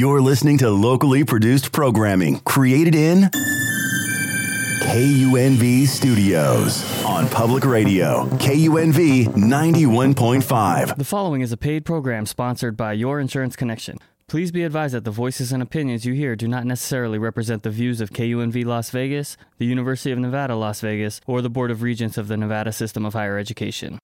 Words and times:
You're 0.00 0.22
listening 0.22 0.56
to 0.58 0.70
locally 0.70 1.24
produced 1.24 1.72
programming 1.72 2.40
created 2.40 2.94
in 2.94 3.24
KUNV 4.84 5.86
Studios 5.86 7.04
on 7.04 7.28
public 7.28 7.66
radio, 7.66 8.24
KUNV 8.38 9.26
91.5. 9.26 10.96
The 10.96 11.04
following 11.04 11.42
is 11.42 11.52
a 11.52 11.58
paid 11.58 11.84
program 11.84 12.24
sponsored 12.24 12.78
by 12.78 12.94
Your 12.94 13.20
Insurance 13.20 13.56
Connection. 13.56 13.98
Please 14.26 14.50
be 14.50 14.62
advised 14.62 14.94
that 14.94 15.04
the 15.04 15.10
voices 15.10 15.52
and 15.52 15.62
opinions 15.62 16.06
you 16.06 16.14
hear 16.14 16.34
do 16.34 16.48
not 16.48 16.64
necessarily 16.64 17.18
represent 17.18 17.62
the 17.62 17.68
views 17.68 18.00
of 18.00 18.08
KUNV 18.08 18.64
Las 18.64 18.88
Vegas, 18.88 19.36
the 19.58 19.66
University 19.66 20.12
of 20.12 20.18
Nevada, 20.18 20.56
Las 20.56 20.80
Vegas, 20.80 21.20
or 21.26 21.42
the 21.42 21.50
Board 21.50 21.70
of 21.70 21.82
Regents 21.82 22.16
of 22.16 22.28
the 22.28 22.38
Nevada 22.38 22.72
System 22.72 23.04
of 23.04 23.12
Higher 23.12 23.36
Education. 23.36 23.98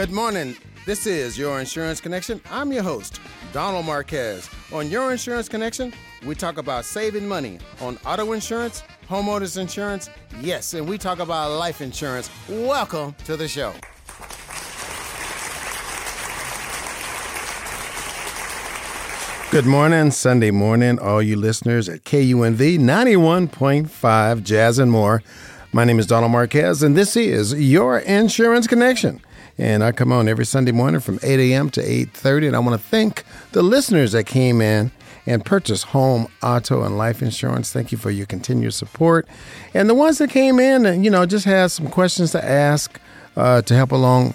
Good 0.00 0.12
morning. 0.12 0.56
This 0.86 1.06
is 1.06 1.36
Your 1.36 1.60
Insurance 1.60 2.00
Connection. 2.00 2.40
I'm 2.50 2.72
your 2.72 2.82
host, 2.82 3.20
Donald 3.52 3.84
Marquez. 3.84 4.48
On 4.72 4.88
Your 4.88 5.12
Insurance 5.12 5.46
Connection, 5.46 5.92
we 6.24 6.34
talk 6.34 6.56
about 6.56 6.86
saving 6.86 7.28
money 7.28 7.58
on 7.82 7.98
auto 8.06 8.32
insurance, 8.32 8.82
homeowners 9.10 9.60
insurance, 9.60 10.08
yes, 10.40 10.72
and 10.72 10.88
we 10.88 10.96
talk 10.96 11.18
about 11.18 11.50
life 11.50 11.82
insurance. 11.82 12.30
Welcome 12.48 13.14
to 13.26 13.36
the 13.36 13.46
show. 13.46 13.74
Good 19.50 19.66
morning, 19.66 20.12
Sunday 20.12 20.50
morning, 20.50 20.98
all 20.98 21.20
you 21.20 21.36
listeners 21.36 21.90
at 21.90 22.04
KUNV 22.04 22.78
91.5 22.78 24.44
Jazz 24.44 24.78
and 24.78 24.90
More. 24.90 25.22
My 25.72 25.84
name 25.84 25.98
is 25.98 26.06
Donald 26.06 26.32
Marquez, 26.32 26.82
and 26.82 26.96
this 26.96 27.18
is 27.18 27.52
Your 27.52 27.98
Insurance 27.98 28.66
Connection. 28.66 29.20
And 29.60 29.84
I 29.84 29.92
come 29.92 30.10
on 30.10 30.26
every 30.26 30.46
Sunday 30.46 30.72
morning 30.72 31.00
from 31.00 31.20
8 31.22 31.38
a.m. 31.38 31.70
to 31.70 31.82
8.30, 31.82 32.48
and 32.48 32.56
I 32.56 32.58
want 32.58 32.80
to 32.80 32.88
thank 32.88 33.24
the 33.52 33.62
listeners 33.62 34.12
that 34.12 34.24
came 34.24 34.60
in 34.60 34.90
and 35.26 35.44
purchased 35.44 35.84
home, 35.84 36.28
auto, 36.42 36.82
and 36.82 36.96
life 36.96 37.20
insurance. 37.20 37.70
Thank 37.70 37.92
you 37.92 37.98
for 37.98 38.10
your 38.10 38.26
continued 38.26 38.72
support. 38.72 39.28
And 39.74 39.88
the 39.88 39.94
ones 39.94 40.18
that 40.18 40.30
came 40.30 40.58
in 40.58 40.86
and, 40.86 41.04
you 41.04 41.10
know, 41.10 41.26
just 41.26 41.44
had 41.44 41.70
some 41.70 41.88
questions 41.88 42.32
to 42.32 42.44
ask 42.44 42.98
uh, 43.36 43.62
to 43.62 43.74
help 43.74 43.92
along 43.92 44.34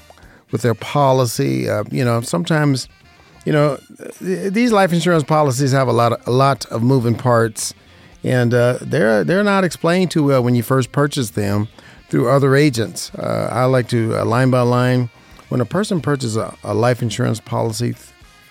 with 0.52 0.62
their 0.62 0.76
policy. 0.76 1.68
Uh, 1.68 1.84
you 1.92 2.06
know, 2.06 2.22
sometimes– 2.22 2.88
you 3.46 3.53
know, 3.53 3.78
these 4.20 4.72
life 4.72 4.92
insurance 4.92 5.23
policies 5.23 5.72
have 5.72 5.88
a 5.88 5.94
lot 5.94 6.14
of, 6.14 6.28
a 6.28 6.31
lot 6.31 6.66
of 6.66 6.81
moving 6.81 7.16
parts, 7.16 7.73
and 8.23 8.53
uh, 8.53 8.80
they're 8.81 9.23
they're 9.23 9.44
not 9.44 9.64
explained 9.64 10.09
too 10.09 10.23
well 10.23 10.44
when 10.44 10.56
you 10.56 10.64
first 10.64 10.92
purchase 10.92 11.31
them 11.31 11.68
through 12.09 12.30
other 12.30 12.56
agents. 12.56 13.14
Uh, 13.16 13.50
I 13.52 13.66
like 13.66 13.88
to 13.89 14.17
uh, 14.17 14.25
line 14.25 14.52
by 14.52 14.61
line. 14.61 15.09
When 15.50 15.61
a 15.61 15.66
person 15.66 16.02
purchases 16.02 16.38
a, 16.38 16.56
a 16.64 16.73
life 16.73 17.02
insurance 17.02 17.39
policy 17.39 17.94
th- 17.94 17.97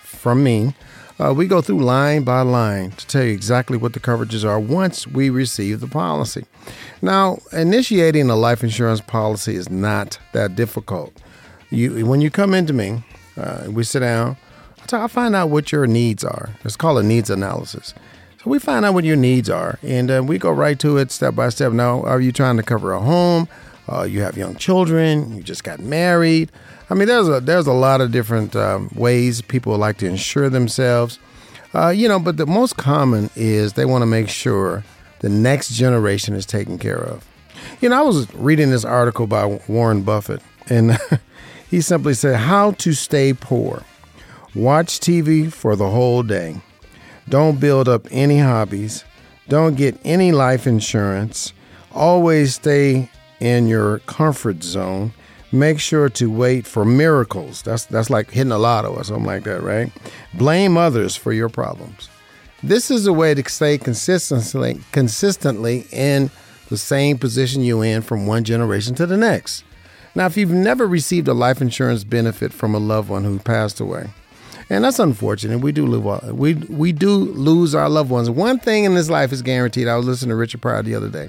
from 0.01 0.43
me, 0.43 0.73
uh, 1.19 1.33
we 1.33 1.47
go 1.47 1.61
through 1.61 1.79
line 1.79 2.23
by 2.23 2.41
line 2.41 2.91
to 2.91 3.07
tell 3.07 3.23
you 3.23 3.31
exactly 3.31 3.77
what 3.77 3.93
the 3.93 3.99
coverages 3.99 4.43
are 4.43 4.59
once 4.59 5.07
we 5.07 5.29
receive 5.29 5.79
the 5.79 5.87
policy. 5.87 6.45
Now, 7.01 7.37
initiating 7.53 8.29
a 8.29 8.35
life 8.35 8.63
insurance 8.63 9.01
policy 9.01 9.55
is 9.55 9.69
not 9.69 10.19
that 10.33 10.55
difficult. 10.55 11.13
You 11.69 12.05
when 12.05 12.21
you 12.21 12.29
come 12.29 12.53
into 12.53 12.73
me, 12.73 13.03
uh, 13.37 13.65
we 13.69 13.83
sit 13.83 13.99
down 14.01 14.37
I 14.93 15.07
find 15.07 15.35
out 15.35 15.49
what 15.49 15.71
your 15.71 15.87
needs 15.87 16.23
are. 16.23 16.49
It's 16.63 16.75
called 16.75 16.99
a 16.99 17.03
needs 17.03 17.29
analysis. 17.29 17.93
We 18.45 18.59
find 18.59 18.85
out 18.85 18.93
what 18.93 19.03
your 19.05 19.15
needs 19.15 19.49
are, 19.49 19.79
and 19.81 20.11
uh, 20.11 20.23
we 20.23 20.37
go 20.37 20.51
right 20.51 20.77
to 20.79 20.97
it 20.97 21.11
step 21.11 21.33
by 21.33 21.49
step. 21.49 21.71
Now, 21.71 22.03
are 22.03 22.21
you 22.21 22.31
trying 22.31 22.57
to 22.57 22.63
cover 22.63 22.93
a 22.93 22.99
home? 22.99 23.47
Uh, 23.91 24.03
you 24.03 24.21
have 24.21 24.37
young 24.37 24.55
children. 24.55 25.35
You 25.35 25.41
just 25.41 25.63
got 25.63 25.79
married. 25.79 26.51
I 26.89 26.93
mean, 26.93 27.07
there's 27.07 27.27
a 27.27 27.39
there's 27.39 27.65
a 27.65 27.73
lot 27.73 28.01
of 28.01 28.11
different 28.11 28.55
um, 28.55 28.89
ways 28.93 29.41
people 29.41 29.75
like 29.77 29.97
to 29.97 30.07
insure 30.07 30.49
themselves. 30.49 31.17
Uh, 31.73 31.89
you 31.89 32.07
know, 32.07 32.19
but 32.19 32.37
the 32.37 32.45
most 32.45 32.77
common 32.77 33.29
is 33.35 33.73
they 33.73 33.85
want 33.85 34.03
to 34.03 34.07
make 34.07 34.29
sure 34.29 34.83
the 35.19 35.29
next 35.29 35.73
generation 35.73 36.35
is 36.35 36.45
taken 36.45 36.77
care 36.77 37.01
of. 37.03 37.25
You 37.81 37.89
know, 37.89 37.97
I 37.97 38.01
was 38.01 38.33
reading 38.35 38.69
this 38.69 38.85
article 38.85 39.25
by 39.27 39.59
Warren 39.67 40.03
Buffett, 40.03 40.41
and 40.69 40.97
he 41.69 41.81
simply 41.81 42.13
said, 42.13 42.35
"How 42.35 42.71
to 42.71 42.93
stay 42.93 43.33
poor." 43.33 43.83
Watch 44.53 44.99
TV 45.01 45.51
for 45.51 45.75
the 45.75 45.89
whole 45.89 46.23
day. 46.23 46.61
Don't 47.27 47.59
build 47.59 47.89
up 47.89 48.07
any 48.11 48.39
hobbies. 48.39 49.03
Don't 49.47 49.75
get 49.75 49.99
any 50.03 50.31
life 50.31 50.67
insurance. 50.67 51.53
Always 51.91 52.55
stay 52.55 53.09
in 53.39 53.67
your 53.67 53.99
comfort 53.99 54.63
zone. 54.63 55.13
Make 55.51 55.79
sure 55.79 56.09
to 56.09 56.29
wait 56.29 56.67
for 56.67 56.83
miracles. 56.83 57.61
That's 57.61 57.85
that's 57.85 58.09
like 58.09 58.31
hitting 58.31 58.51
a 58.51 58.57
lotto 58.57 58.93
or 58.93 59.03
something 59.03 59.25
like 59.25 59.43
that, 59.43 59.61
right? 59.61 59.91
Blame 60.33 60.77
others 60.77 61.15
for 61.15 61.31
your 61.31 61.49
problems. 61.49 62.09
This 62.61 62.89
is 62.89 63.05
a 63.05 63.13
way 63.13 63.33
to 63.33 63.49
stay 63.49 63.77
consistently 63.77 64.81
consistently 64.91 65.85
in 65.91 66.31
the 66.69 66.77
same 66.77 67.17
position 67.17 67.61
you're 67.63 67.85
in 67.85 68.01
from 68.01 68.25
one 68.25 68.43
generation 68.43 68.95
to 68.95 69.05
the 69.05 69.17
next. 69.17 69.63
Now, 70.15 70.25
if 70.25 70.37
you've 70.37 70.49
never 70.49 70.87
received 70.87 71.27
a 71.27 71.33
life 71.33 71.61
insurance 71.61 72.03
benefit 72.03 72.53
from 72.53 72.73
a 72.73 72.79
loved 72.79 73.09
one 73.09 73.23
who 73.23 73.37
passed 73.37 73.79
away, 73.79 74.09
and 74.69 74.83
that's 74.83 74.99
unfortunate. 74.99 75.59
We 75.59 75.71
do 75.71 75.85
lose 75.85 76.23
we 76.31 76.55
we 76.55 76.91
do 76.91 77.13
lose 77.13 77.75
our 77.75 77.89
loved 77.89 78.09
ones. 78.09 78.29
One 78.29 78.59
thing 78.59 78.83
in 78.83 78.95
this 78.95 79.09
life 79.09 79.31
is 79.31 79.41
guaranteed. 79.41 79.87
I 79.87 79.95
was 79.95 80.05
listening 80.05 80.29
to 80.29 80.35
Richard 80.35 80.61
Pryor 80.61 80.81
the 80.81 80.95
other 80.95 81.09
day. 81.09 81.27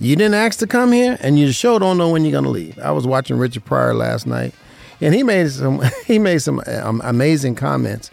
You 0.00 0.16
didn't 0.16 0.34
ask 0.34 0.58
to 0.58 0.66
come 0.66 0.90
here, 0.90 1.16
and 1.20 1.38
you 1.38 1.52
sure 1.52 1.78
don't 1.78 1.96
know 1.96 2.10
when 2.10 2.24
you're 2.24 2.32
gonna 2.32 2.50
leave. 2.50 2.78
I 2.78 2.90
was 2.90 3.06
watching 3.06 3.38
Richard 3.38 3.64
Pryor 3.64 3.94
last 3.94 4.26
night, 4.26 4.54
and 5.00 5.14
he 5.14 5.22
made 5.22 5.50
some 5.50 5.82
he 6.06 6.18
made 6.18 6.38
some 6.38 6.62
um, 6.66 7.00
amazing 7.04 7.54
comments. 7.54 8.10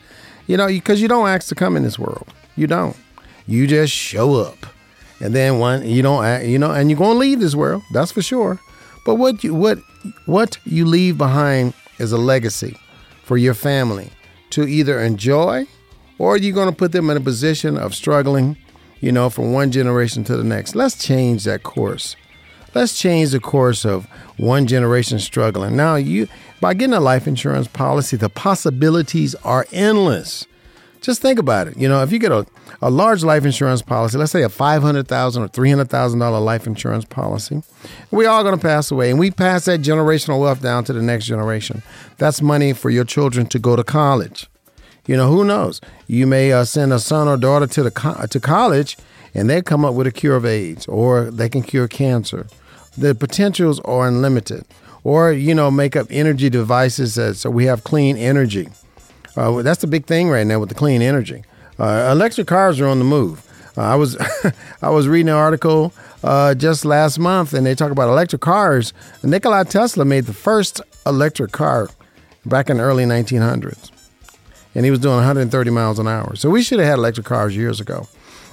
You 0.47 0.57
know, 0.57 0.67
because 0.67 1.01
you 1.01 1.07
don't 1.07 1.27
ask 1.27 1.47
to 1.49 1.55
come 1.55 1.75
in 1.75 1.83
this 1.83 1.97
world. 1.97 2.27
You 2.55 2.67
don't. 2.67 2.95
You 3.47 3.65
just 3.65 3.93
show 3.93 4.35
up, 4.35 4.67
and 5.19 5.33
then 5.33 5.57
one 5.57 5.87
you 5.87 6.03
don't 6.03 6.45
you 6.45 6.59
know, 6.59 6.71
and 6.71 6.91
you're 6.91 6.99
gonna 6.99 7.17
leave 7.17 7.39
this 7.39 7.55
world. 7.55 7.81
That's 7.93 8.11
for 8.11 8.21
sure. 8.21 8.59
But 9.05 9.15
what 9.15 9.43
you 9.43 9.55
what 9.55 9.79
what 10.27 10.59
you 10.65 10.85
leave 10.85 11.17
behind 11.17 11.73
is 11.97 12.11
a 12.11 12.17
legacy 12.17 12.77
for 13.23 13.37
your 13.37 13.55
family 13.55 14.11
to 14.51 14.67
either 14.67 14.99
enjoy 15.01 15.65
or 16.17 16.37
you're 16.37 16.53
going 16.53 16.69
to 16.69 16.75
put 16.75 16.91
them 16.91 17.09
in 17.09 17.17
a 17.17 17.21
position 17.21 17.77
of 17.77 17.95
struggling, 17.95 18.55
you 18.99 19.11
know, 19.11 19.29
from 19.29 19.53
one 19.53 19.71
generation 19.71 20.23
to 20.25 20.37
the 20.37 20.43
next. 20.43 20.75
Let's 20.75 21.03
change 21.03 21.45
that 21.45 21.63
course. 21.63 22.15
Let's 22.73 22.97
change 22.97 23.31
the 23.31 23.39
course 23.39 23.85
of 23.85 24.05
one 24.37 24.67
generation 24.67 25.19
struggling. 25.19 25.75
Now, 25.75 25.95
you 25.95 26.27
by 26.61 26.75
getting 26.75 26.93
a 26.93 26.99
life 26.99 27.27
insurance 27.27 27.67
policy, 27.67 28.17
the 28.17 28.29
possibilities 28.29 29.33
are 29.35 29.65
endless. 29.71 30.45
Just 31.01 31.21
think 31.21 31.39
about 31.39 31.67
it. 31.67 31.77
You 31.77 31.89
know, 31.89 32.03
if 32.03 32.11
you 32.11 32.19
get 32.19 32.31
a, 32.31 32.45
a 32.79 32.91
large 32.91 33.23
life 33.23 33.43
insurance 33.43 33.81
policy, 33.81 34.19
let's 34.19 34.31
say 34.31 34.43
a 34.43 34.49
five 34.49 34.83
hundred 34.83 35.07
thousand 35.07 35.41
or 35.43 35.47
three 35.47 35.69
hundred 35.69 35.89
thousand 35.89 36.19
dollar 36.19 36.39
life 36.39 36.67
insurance 36.67 37.05
policy, 37.05 37.63
we 38.11 38.27
all 38.27 38.43
going 38.43 38.55
to 38.55 38.61
pass 38.61 38.91
away, 38.91 39.09
and 39.09 39.19
we 39.19 39.31
pass 39.31 39.65
that 39.65 39.81
generational 39.81 40.39
wealth 40.39 40.61
down 40.61 40.83
to 40.85 40.93
the 40.93 41.01
next 41.01 41.25
generation. 41.25 41.81
That's 42.17 42.41
money 42.41 42.73
for 42.73 42.91
your 42.91 43.03
children 43.03 43.47
to 43.47 43.57
go 43.59 43.75
to 43.75 43.83
college. 43.83 44.47
You 45.07 45.17
know, 45.17 45.27
who 45.31 45.43
knows? 45.43 45.81
You 46.05 46.27
may 46.27 46.51
uh, 46.53 46.65
send 46.65 46.93
a 46.93 46.99
son 46.99 47.27
or 47.27 47.35
daughter 47.35 47.65
to 47.65 47.83
the 47.83 47.91
co- 47.91 48.27
to 48.27 48.39
college, 48.39 48.95
and 49.33 49.49
they 49.49 49.63
come 49.63 49.83
up 49.83 49.95
with 49.95 50.05
a 50.05 50.11
cure 50.11 50.35
of 50.35 50.45
AIDS, 50.45 50.87
or 50.87 51.31
they 51.31 51.49
can 51.49 51.63
cure 51.63 51.87
cancer. 51.87 52.45
The 52.95 53.15
potentials 53.15 53.79
are 53.79 54.07
unlimited. 54.07 54.65
Or 55.03 55.31
you 55.31 55.55
know, 55.55 55.71
make 55.71 55.95
up 55.95 56.05
energy 56.11 56.51
devices 56.51 57.15
that 57.15 57.35
so 57.37 57.49
we 57.49 57.65
have 57.65 57.83
clean 57.83 58.17
energy. 58.17 58.69
Uh, 59.35 59.61
that's 59.61 59.81
the 59.81 59.87
big 59.87 60.05
thing 60.05 60.29
right 60.29 60.45
now 60.45 60.59
with 60.59 60.69
the 60.69 60.75
clean 60.75 61.01
energy. 61.01 61.43
Uh, 61.79 62.09
electric 62.11 62.47
cars 62.47 62.79
are 62.79 62.87
on 62.87 62.99
the 62.99 63.05
move. 63.05 63.47
Uh, 63.77 63.81
I 63.81 63.95
was 63.95 64.17
I 64.81 64.89
was 64.89 65.07
reading 65.07 65.29
an 65.29 65.35
article 65.35 65.93
uh, 66.23 66.53
just 66.53 66.85
last 66.85 67.17
month, 67.17 67.53
and 67.53 67.65
they 67.65 67.75
talk 67.75 67.91
about 67.91 68.09
electric 68.09 68.41
cars. 68.41 68.93
Nikola 69.23 69.65
Tesla 69.65 70.05
made 70.05 70.25
the 70.25 70.33
first 70.33 70.81
electric 71.05 71.51
car 71.51 71.89
back 72.45 72.69
in 72.69 72.77
the 72.77 72.83
early 72.83 73.05
1900s, 73.05 73.91
and 74.75 74.85
he 74.85 74.91
was 74.91 74.99
doing 74.99 75.15
130 75.15 75.71
miles 75.71 75.99
an 75.99 76.07
hour. 76.07 76.35
So 76.35 76.49
we 76.49 76.61
should 76.61 76.79
have 76.79 76.87
had 76.87 76.97
electric 76.97 77.25
cars 77.25 77.55
years 77.55 77.79
ago. 77.79 78.07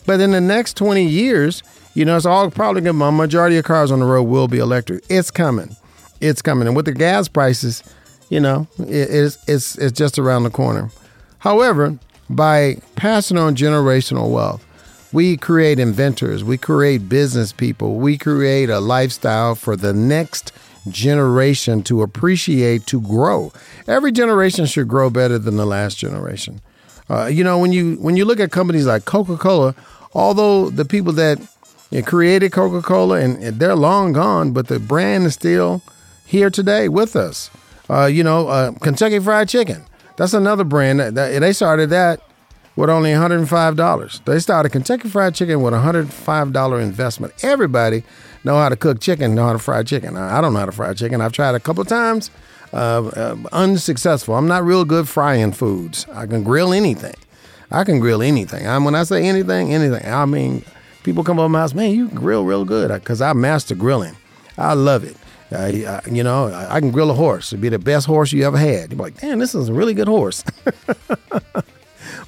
But 0.06 0.20
in 0.20 0.31
the 0.31 0.41
next 0.41 0.76
20 0.79 1.05
years, 1.05 1.62
you 1.93 2.05
know, 2.06 2.17
it's 2.17 2.25
all 2.25 2.50
probably 2.50 2.81
going. 2.81 2.99
To 2.99 3.11
be 3.11 3.17
majority 3.17 3.58
of 3.58 3.64
cars 3.64 3.91
on 3.91 3.99
the 3.99 4.06
road 4.06 4.23
will 4.23 4.49
be 4.49 4.58
electric. 4.58 5.05
It's 5.11 5.31
coming. 5.31 5.76
It's 6.20 6.41
coming, 6.41 6.67
and 6.67 6.75
with 6.75 6.87
the 6.87 6.93
gas 6.93 7.29
prices 7.29 7.82
you 8.29 8.41
know, 8.41 8.67
it, 8.79 9.11
it's, 9.11 9.39
it's, 9.47 9.79
it's 9.79 9.99
just 9.99 10.19
around 10.19 10.45
the 10.45 10.51
corner. 10.51 10.91
However, 11.39 11.99
by 12.29 12.79
passing 12.97 13.39
on 13.39 13.57
generational 13.57 14.31
wealth, 14.31 14.65
we 15.13 15.37
create 15.37 15.79
inventors, 15.79 16.45
we 16.45 16.59
create 16.59 17.09
business 17.09 17.53
people, 17.53 17.97
we 17.97 18.19
create 18.19 18.69
a 18.69 18.81
lifestyle 18.81 19.55
for 19.55 19.77
the 19.77 19.93
next 19.93 20.53
generation 20.89 21.83
to 21.85 22.03
appreciate, 22.03 22.87
to 22.87 23.01
grow. 23.01 23.53
Every 23.87 24.13
generation 24.13 24.67
should 24.67 24.89
grow 24.89 25.11
better 25.11 25.39
than 25.39 25.57
the 25.57 25.67
last 25.67 25.97
generation. 25.97 26.61
Uh, 27.11 27.27
you 27.27 27.43
know, 27.43 27.59
when 27.59 27.73
you 27.73 27.97
when 27.97 28.17
you 28.17 28.25
look 28.27 28.39
at 28.39 28.51
companies 28.51 28.87
like 28.87 29.07
Coca 29.07 29.39
Cola, 29.39 29.75
although 30.13 30.69
the 30.69 30.85
people 30.85 31.13
that 31.15 31.39
created 32.05 32.53
Coca 32.53 32.83
Cola 32.83 33.19
and 33.19 33.59
they're 33.59 33.75
long 33.75 34.13
gone, 34.13 34.53
but 34.53 34.69
the 34.69 34.79
brand 34.79 35.25
is 35.25 35.35
still 35.35 35.83
here 36.27 36.51
today 36.51 36.89
with 36.89 37.17
us. 37.17 37.51
Uh, 37.90 38.06
you 38.06 38.23
know, 38.23 38.49
uh, 38.49 38.73
Kentucky 38.73 39.19
Fried 39.19 39.49
Chicken. 39.49 39.85
That's 40.17 40.35
another 40.35 40.64
brand 40.64 41.00
that, 41.00 41.14
that 41.14 41.38
they 41.40 41.52
started 41.52 41.90
that 41.90 42.20
with 42.76 42.90
only 42.90 43.11
$105. 43.11 44.25
They 44.25 44.38
started 44.38 44.70
Kentucky 44.70 45.08
Fried 45.08 45.35
Chicken 45.35 45.62
with 45.62 45.75
a 45.75 45.79
$105 45.79 46.82
investment. 46.82 47.32
Everybody 47.43 48.05
know 48.44 48.56
how 48.56 48.69
to 48.69 48.76
cook 48.76 49.00
chicken, 49.00 49.35
know 49.35 49.46
how 49.46 49.52
to 49.52 49.58
fry 49.58 49.82
chicken. 49.82 50.17
I 50.17 50.40
don't 50.40 50.52
know 50.52 50.61
how 50.61 50.67
to 50.67 50.73
fry 50.73 50.94
chicken. 50.94 51.20
I've 51.20 51.32
tried 51.32 51.55
a 51.55 51.61
couple 51.61 51.85
times, 51.85 52.31
uh, 52.73 53.06
uh, 53.06 53.37
unsuccessful. 53.52 54.34
I'm 54.34 54.46
not 54.46 54.64
real 54.64 54.84
good 54.84 55.08
frying 55.08 55.52
foods. 55.52 56.06
I 56.12 56.26
can 56.26 56.44
grill 56.44 56.73
anything. 56.73 57.14
I 57.70 57.84
can 57.84 58.00
grill 58.00 58.23
anything. 58.23 58.67
I, 58.67 58.79
when 58.79 58.94
I 58.94 59.02
say 59.02 59.26
anything, 59.26 59.75
anything, 59.75 60.06
I 60.06 60.25
mean, 60.25 60.64
people 61.02 61.25
come 61.25 61.38
up 61.38 61.50
my 61.50 61.61
house, 61.61 61.75
man, 61.75 61.91
you 61.91 62.08
grill 62.08 62.44
real 62.44 62.64
good 62.64 62.93
because 62.93 63.20
I 63.20 63.32
master 63.32 63.75
grilling. 63.75 64.17
I 64.56 64.75
love 64.75 65.05
it. 65.05 65.17
Uh, 65.50 66.00
you 66.11 66.23
know, 66.23 66.53
I 66.53 66.79
can 66.81 66.91
grill 66.91 67.11
a 67.11 67.15
horse. 67.15 67.53
It'd 67.53 67.62
be 67.62 67.71
the 67.71 67.79
best 67.79 68.06
horse 68.06 68.33
you 68.33 68.45
ever 68.45 68.59
had. 68.59 68.93
You're 68.93 69.00
like, 69.00 69.19
damn, 69.19 69.39
this 69.39 69.55
is 69.55 69.71
a 69.71 69.73
really 69.73 69.95
good 69.95 70.09
horse. 70.09 70.45
but 71.31 71.62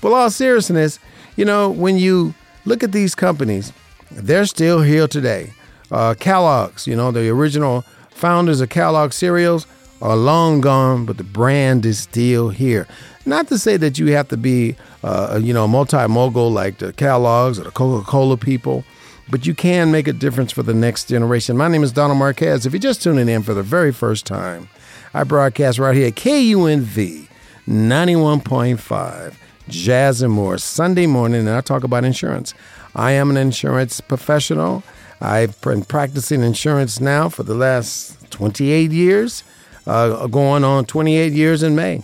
all 0.05 0.31
seriousness, 0.31 0.99
you 1.37 1.45
know, 1.45 1.71
when 1.71 1.99
you 1.99 2.35
look 2.65 2.83
at 2.83 2.93
these 2.93 3.15
companies, 3.15 3.73
they're 4.11 4.47
still 4.47 4.81
here 4.81 5.07
today. 5.07 5.53
Uh, 5.91 6.15
Kellogg's, 6.19 6.87
you 6.87 6.97
know, 6.97 7.11
the 7.11 7.29
original 7.29 7.85
founders 8.11 8.61
of 8.61 8.71
Kellogg 8.71 9.13
cereals 9.13 9.67
are 10.01 10.17
long 10.17 10.61
gone, 10.61 11.05
but 11.05 11.19
the 11.19 11.25
brand 11.25 11.85
is 11.85 11.99
still 11.99 12.49
here. 12.49 12.87
Not 13.27 13.49
to 13.49 13.59
say 13.59 13.77
that 13.77 13.99
you 13.99 14.13
have 14.13 14.29
to 14.29 14.37
be, 14.37 14.77
uh, 15.05 15.39
you 15.43 15.53
know, 15.53 15.69
multi 15.69 16.07
mogul 16.09 16.51
like 16.51 16.79
the 16.79 16.93
Kellogg's 16.95 17.59
or 17.59 17.65
the 17.65 17.71
Coca 17.71 18.07
Cola 18.07 18.37
people 18.37 18.85
but 19.31 19.47
you 19.47 19.55
can 19.55 19.93
make 19.93 20.09
a 20.09 20.13
difference 20.13 20.53
for 20.53 20.63
the 20.63 20.75
next 20.75 21.09
generation. 21.09 21.57
My 21.57 21.69
name 21.69 21.83
is 21.83 21.93
Donald 21.93 22.19
Marquez. 22.19 22.67
If 22.67 22.73
you're 22.73 22.81
just 22.81 23.03
tuning 23.03 23.29
in 23.29 23.43
for 23.43 23.55
the 23.55 23.63
very 23.63 23.93
first 23.93 24.27
time, 24.27 24.69
I 25.15 25.25
broadcast 25.25 25.79
right 25.79 25.95
here 25.95 26.09
at 26.09 26.15
KUNV 26.15 27.29
91.5, 27.69 29.35
Jazz 29.69 30.23
and 30.23 30.33
More, 30.33 30.59
Sunday 30.59 31.07
morning, 31.07 31.41
and 31.41 31.51
I 31.51 31.61
talk 31.61 31.85
about 31.85 32.05
insurance. 32.05 32.55
I 32.97 33.13
am 33.13 33.31
an 33.31 33.37
insurance 33.37 34.01
professional. 34.01 34.83
I've 35.21 35.61
been 35.61 35.85
practicing 35.85 36.43
insurance 36.43 37.01
now 37.01 37.29
for 37.29 37.45
the 37.45 37.55
last 37.55 38.31
28 38.31 38.91
years, 38.91 39.45
uh, 39.87 40.27
going 40.27 40.65
on 40.65 40.87
28 40.87 41.33
years 41.33 41.63
in 41.63 41.77
May. 41.77 42.03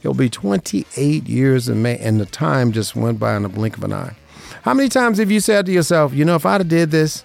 It'll 0.00 0.14
be 0.14 0.28
28 0.28 1.28
years 1.28 1.68
in 1.68 1.82
May, 1.82 1.98
and 1.98 2.20
the 2.20 2.26
time 2.26 2.72
just 2.72 2.96
went 2.96 3.20
by 3.20 3.36
in 3.36 3.42
the 3.42 3.48
blink 3.48 3.76
of 3.76 3.84
an 3.84 3.92
eye. 3.92 4.16
How 4.62 4.74
many 4.74 4.88
times 4.88 5.18
have 5.18 5.30
you 5.30 5.40
said 5.40 5.66
to 5.66 5.72
yourself, 5.72 6.14
you 6.14 6.24
know, 6.24 6.36
if 6.36 6.46
I'd 6.46 6.60
have 6.60 6.68
did 6.68 6.90
this 6.90 7.24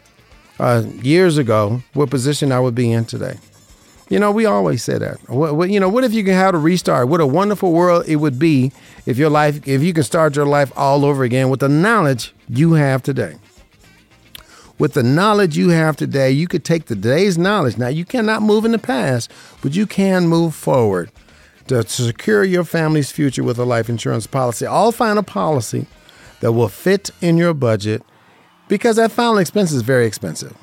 uh, 0.60 0.84
years 1.02 1.38
ago, 1.38 1.82
what 1.94 2.10
position 2.10 2.52
I 2.52 2.60
would 2.60 2.76
be 2.76 2.92
in 2.92 3.06
today? 3.06 3.38
You 4.10 4.18
know, 4.20 4.32
we 4.32 4.46
always 4.46 4.84
say 4.84 4.98
that. 4.98 5.18
What, 5.30 5.56
what, 5.56 5.70
you 5.70 5.80
know, 5.80 5.88
what 5.88 6.04
if 6.04 6.14
you 6.14 6.24
can 6.24 6.34
have 6.34 6.56
a 6.56 6.58
restart? 6.58 7.08
What 7.08 7.22
a 7.22 7.28
wonderful 7.28 7.72
world 7.72 8.06
it 8.08 8.16
would 8.16 8.40
be 8.40 8.72
if 9.06 9.18
your 9.18 9.30
life, 9.30 9.68
if 9.68 9.84
you 9.84 9.94
can 9.94 10.04
start 10.04 10.36
your 10.36 10.48
life 10.48 10.72
all 10.76 11.06
over 11.06 11.24
again 11.24 11.50
with 11.50 11.60
the 11.60 11.70
knowledge 11.70 12.34
you 12.50 12.74
have 12.74 13.04
today. 13.04 13.36
With 14.80 14.94
the 14.94 15.04
knowledge 15.04 15.58
you 15.58 15.70
have 15.70 15.96
today, 15.96 16.32
you 16.32 16.48
could 16.48 16.64
take 16.64 16.86
today's 16.86 17.38
knowledge. 17.38 17.78
Now, 17.78 17.90
you 17.90 18.06
cannot 18.06 18.42
move 18.42 18.66
in 18.66 18.72
the 18.72 18.80
past, 18.80 19.30
but 19.62 19.76
you 19.76 19.86
can 19.86 20.28
move 20.28 20.56
forward 20.56 21.12
to 21.68 21.88
secure 21.88 22.44
your 22.44 22.64
family's 22.64 23.12
future 23.12 23.44
with 23.44 23.60
a 23.60 23.66
life 23.66 23.90
insurance 23.90 24.26
policy. 24.26 24.66
All 24.66 24.92
final 24.92 25.22
policy 25.22 25.86
that 26.42 26.54
will 26.54 26.70
fit 26.70 27.10
in 27.22 27.38
your 27.38 27.54
budget 27.54 28.04
because 28.68 28.96
that 28.98 29.12
final 29.12 29.38
expense 29.38 29.72
is 29.72 29.82
very 29.82 30.06
expensive. 30.06 30.56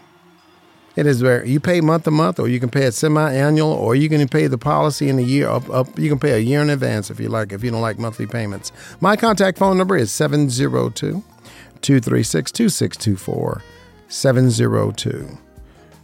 It 0.96 1.06
is 1.06 1.20
very 1.20 1.50
you 1.50 1.60
pay 1.60 1.82
month 1.82 2.04
to 2.04 2.10
month, 2.10 2.40
or 2.40 2.48
you 2.48 2.58
can 2.58 2.70
pay 2.70 2.84
it 2.84 2.94
semi-annual, 2.94 3.70
or 3.70 3.94
you 3.94 4.08
can 4.08 4.26
pay 4.28 4.46
the 4.46 4.56
policy 4.56 5.10
in 5.10 5.18
a 5.18 5.22
year 5.22 5.46
up, 5.46 5.68
up. 5.68 5.98
You 5.98 6.08
can 6.08 6.18
pay 6.18 6.32
a 6.32 6.38
year 6.38 6.62
in 6.62 6.70
advance 6.70 7.10
if 7.10 7.20
you 7.20 7.28
like. 7.28 7.52
If 7.52 7.62
you 7.62 7.70
don't 7.70 7.82
like 7.82 7.98
monthly 7.98 8.26
payments, 8.26 8.72
my 9.00 9.14
contact 9.14 9.58
phone 9.58 9.76
number 9.76 9.96
is 9.96 10.10
702 10.10 11.22
236 11.82 12.52
2624 12.52 13.62
702 14.08 15.38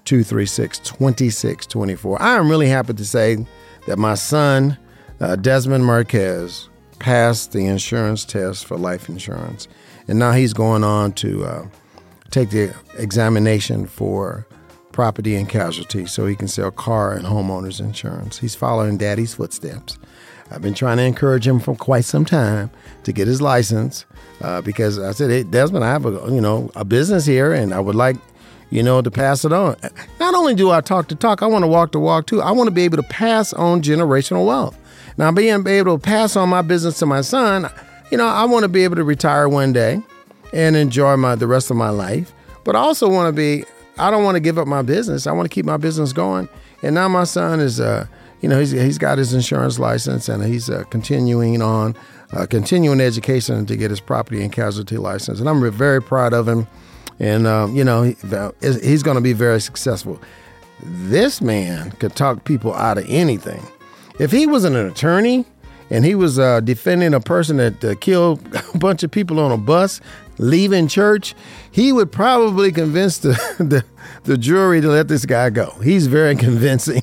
236 0.05 0.79
2624. 0.81 2.23
I 2.23 2.37
am 2.37 2.51
really 2.51 2.69
happy 2.69 2.93
to 2.93 3.05
say 3.05 3.47
that 3.87 3.99
my 3.99 4.15
son, 4.15 4.77
uh, 5.21 5.37
Desmond 5.37 5.87
Marquez, 5.87 6.69
passed 7.03 7.51
the 7.51 7.67
insurance 7.67 8.25
test 8.25 8.65
for 8.65 8.79
life 8.79 9.09
insurance, 9.09 9.67
and 10.07 10.21
now 10.21 10.31
he's 10.31 10.53
going 10.53 10.85
on 10.85 11.13
to 11.15 11.45
uh, 11.45 11.67
take 12.31 12.51
the 12.51 12.73
examination 12.97 13.87
for 13.87 14.47
property 14.93 15.35
and 15.35 15.49
casualty 15.49 16.07
so 16.07 16.27
he 16.27 16.37
can 16.37 16.47
sell 16.47 16.71
car 16.71 17.13
and 17.13 17.27
homeowners 17.27 17.81
insurance. 17.81 18.39
He's 18.39 18.55
following 18.55 18.99
daddy's 18.99 19.35
footsteps. 19.35 19.99
I've 20.53 20.63
been 20.63 20.75
trying 20.75 20.99
to 20.99 21.03
encourage 21.03 21.45
him 21.45 21.59
for 21.59 21.75
quite 21.75 22.05
some 22.05 22.25
time 22.25 22.71
to 23.03 23.13
get 23.13 23.27
his 23.27 23.43
license 23.43 24.05
uh, 24.41 24.61
because 24.61 25.01
I 25.01 25.11
said, 25.11 25.31
hey, 25.31 25.43
Desmond, 25.43 25.85
I 25.85 25.89
have 25.89 26.07
a 26.07 26.31
you 26.31 26.41
know 26.41 26.71
a 26.77 26.85
business 26.85 27.27
here, 27.27 27.53
and 27.53 27.75
I 27.75 27.81
would 27.81 27.97
like 27.97 28.17
you 28.71 28.85
know 28.85 29.03
to 29.03 29.11
pass 29.11 29.45
it 29.45 29.53
on. 29.53 29.75
Not 30.21 30.35
only 30.35 30.55
do 30.55 30.71
I 30.71 30.83
talk 30.83 31.09
to 31.09 31.17
talk, 31.17 31.43
I 31.43 31.47
want 31.47 31.65
to 31.65 31.69
walk 31.69 31.91
the 31.91 31.99
walk 31.99 32.27
too. 32.27 32.41
I 32.41 32.53
want 32.53 32.69
to 32.69 32.73
be 32.73 32.83
able 32.83 32.99
to 32.99 33.03
pass 33.03 33.53
on 33.53 33.83
generational 33.83 34.47
wealth. 34.47 34.79
Now, 35.17 35.31
being 35.31 35.67
able 35.67 35.99
to 35.99 36.03
pass 36.03 36.37
on 36.37 36.49
my 36.49 36.63
business 36.63 36.99
to 37.01 37.07
my 37.07 37.21
son, 37.21 37.71
you 38.11 38.19
know, 38.19 38.27
I 38.27 38.45
want 38.45 38.65
to 38.65 38.69
be 38.69 38.85
able 38.85 38.97
to 38.97 39.05
retire 39.05 39.49
one 39.49 39.73
day 39.73 40.01
and 40.53 40.77
enjoy 40.77 41.17
my 41.17 41.35
the 41.35 41.47
rest 41.47 41.71
of 41.71 41.77
my 41.77 41.91
life. 41.91 42.33
But 42.65 42.77
I 42.77 42.81
also 42.81 43.09
want 43.09 43.29
to 43.29 43.33
be. 43.33 43.65
I 43.99 44.11
don't 44.11 44.25
want 44.25 44.37
to 44.37 44.41
give 44.41 44.59
up 44.59 44.67
my 44.67 44.83
business. 44.83 45.27
I 45.27 45.33
want 45.33 45.51
to 45.51 45.55
keep 45.55 45.67
my 45.67 45.77
business 45.77 46.13
going. 46.13 46.49
And 46.83 46.95
now 46.95 47.09
my 47.09 47.25
son 47.25 47.61
is, 47.61 47.79
uh, 47.79 48.07
you 48.41 48.49
know, 48.49 48.59
he's 48.59 48.71
he's 48.71 48.99
got 48.99 49.19
his 49.19 49.35
insurance 49.35 49.79
license 49.79 50.29
and 50.29 50.43
he's 50.45 50.71
uh, 50.71 50.85
continuing 50.91 51.61
on, 51.61 51.95
uh, 52.33 52.47
continuing 52.47 53.01
education 53.01 53.67
to 53.67 53.77
get 53.77 53.91
his 53.91 54.01
property 54.01 54.43
and 54.43 54.53
casualty 54.53 54.97
license. 54.97 55.41
And 55.41 55.49
I'm 55.49 55.71
very 55.71 56.03
proud 56.03 56.33
of 56.33 56.49
him. 56.49 56.67
And 57.19 57.47
um, 57.47 57.77
you 57.77 57.85
know, 57.85 58.03
he, 58.03 58.17
he's 58.61 59.03
going 59.03 59.17
to 59.17 59.21
be 59.21 59.33
very 59.33 59.61
successful. 59.61 60.21
This 60.83 61.41
man 61.41 61.93
could 61.93 62.17
talk 62.17 62.45
people 62.45 62.75
out 62.75 62.99
of 62.99 63.05
anything. 63.09 63.63
If 64.19 64.31
he 64.31 64.47
was 64.47 64.65
an 64.65 64.77
attorney 64.77 65.45
and 65.91 66.05
he 66.05 66.15
was 66.15 66.39
uh, 66.39 66.61
defending 66.61 67.15
a 67.15 67.21
person 67.21 67.57
that 67.59 67.85
uh, 67.85 67.95
killed 67.97 68.41
a 68.75 68.79
bunch 68.79 69.03
of 69.03 69.11
people 69.11 69.41
on 69.41 69.53
a 69.53 69.57
bus 69.57 70.01
leaving 70.39 70.89
church, 70.89 71.35
he 71.71 71.93
would 71.93 72.11
probably 72.11 72.73
convince 72.73 73.19
the, 73.19 73.31
the, 73.59 73.85
the 74.25 74.39
jury 74.39 74.81
to 74.81 74.89
let 74.89 75.09
this 75.09 75.27
guy 75.27 75.51
go. 75.51 75.71
He's 75.83 76.07
very 76.07 76.37
convincing. 76.49 77.03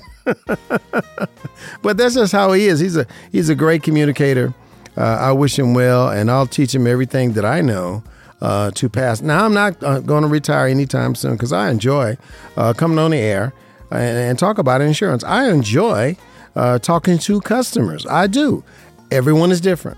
but 1.82 1.98
that's 1.98 2.16
just 2.16 2.32
how 2.32 2.52
he 2.54 2.68
is. 2.68 2.80
He's 2.80 2.96
a 2.96 3.08
he's 3.32 3.50
a 3.50 3.56
great 3.56 3.82
communicator. 3.82 4.54
Uh, 4.96 5.18
I 5.20 5.32
wish 5.32 5.58
him 5.58 5.74
well, 5.74 6.10
and 6.10 6.30
I'll 6.30 6.46
teach 6.46 6.76
him 6.76 6.86
everything 6.86 7.34
that 7.34 7.46
I 7.46 7.62
know 7.62 8.04
uh, 8.42 8.72
to 8.72 8.90
pass. 8.90 9.22
Now, 9.22 9.46
I'm 9.46 9.54
not 9.54 9.82
uh, 9.84 10.00
going 10.00 10.24
to 10.24 10.28
retire 10.28 10.68
anytime 10.68 11.16
soon 11.16 11.34
because 11.34 11.54
I 11.54 11.70
enjoy 11.70 12.18
uh, 12.58 12.74
coming 12.74 13.00
on 13.00 13.12
the 13.12 13.18
air 13.18 13.54
and, 13.92 14.18
and, 14.18 14.40
talk 14.40 14.58
about 14.58 14.82
insurance. 14.82 15.24
I 15.24 15.50
enjoy 15.50 16.18
uh, 16.56 16.80
talking 16.80 17.18
to 17.20 17.42
customers. 17.42 18.06
I 18.06 18.28
do. 18.28 18.64
Everyone 19.12 19.52
is 19.52 19.62
different. 19.62 19.98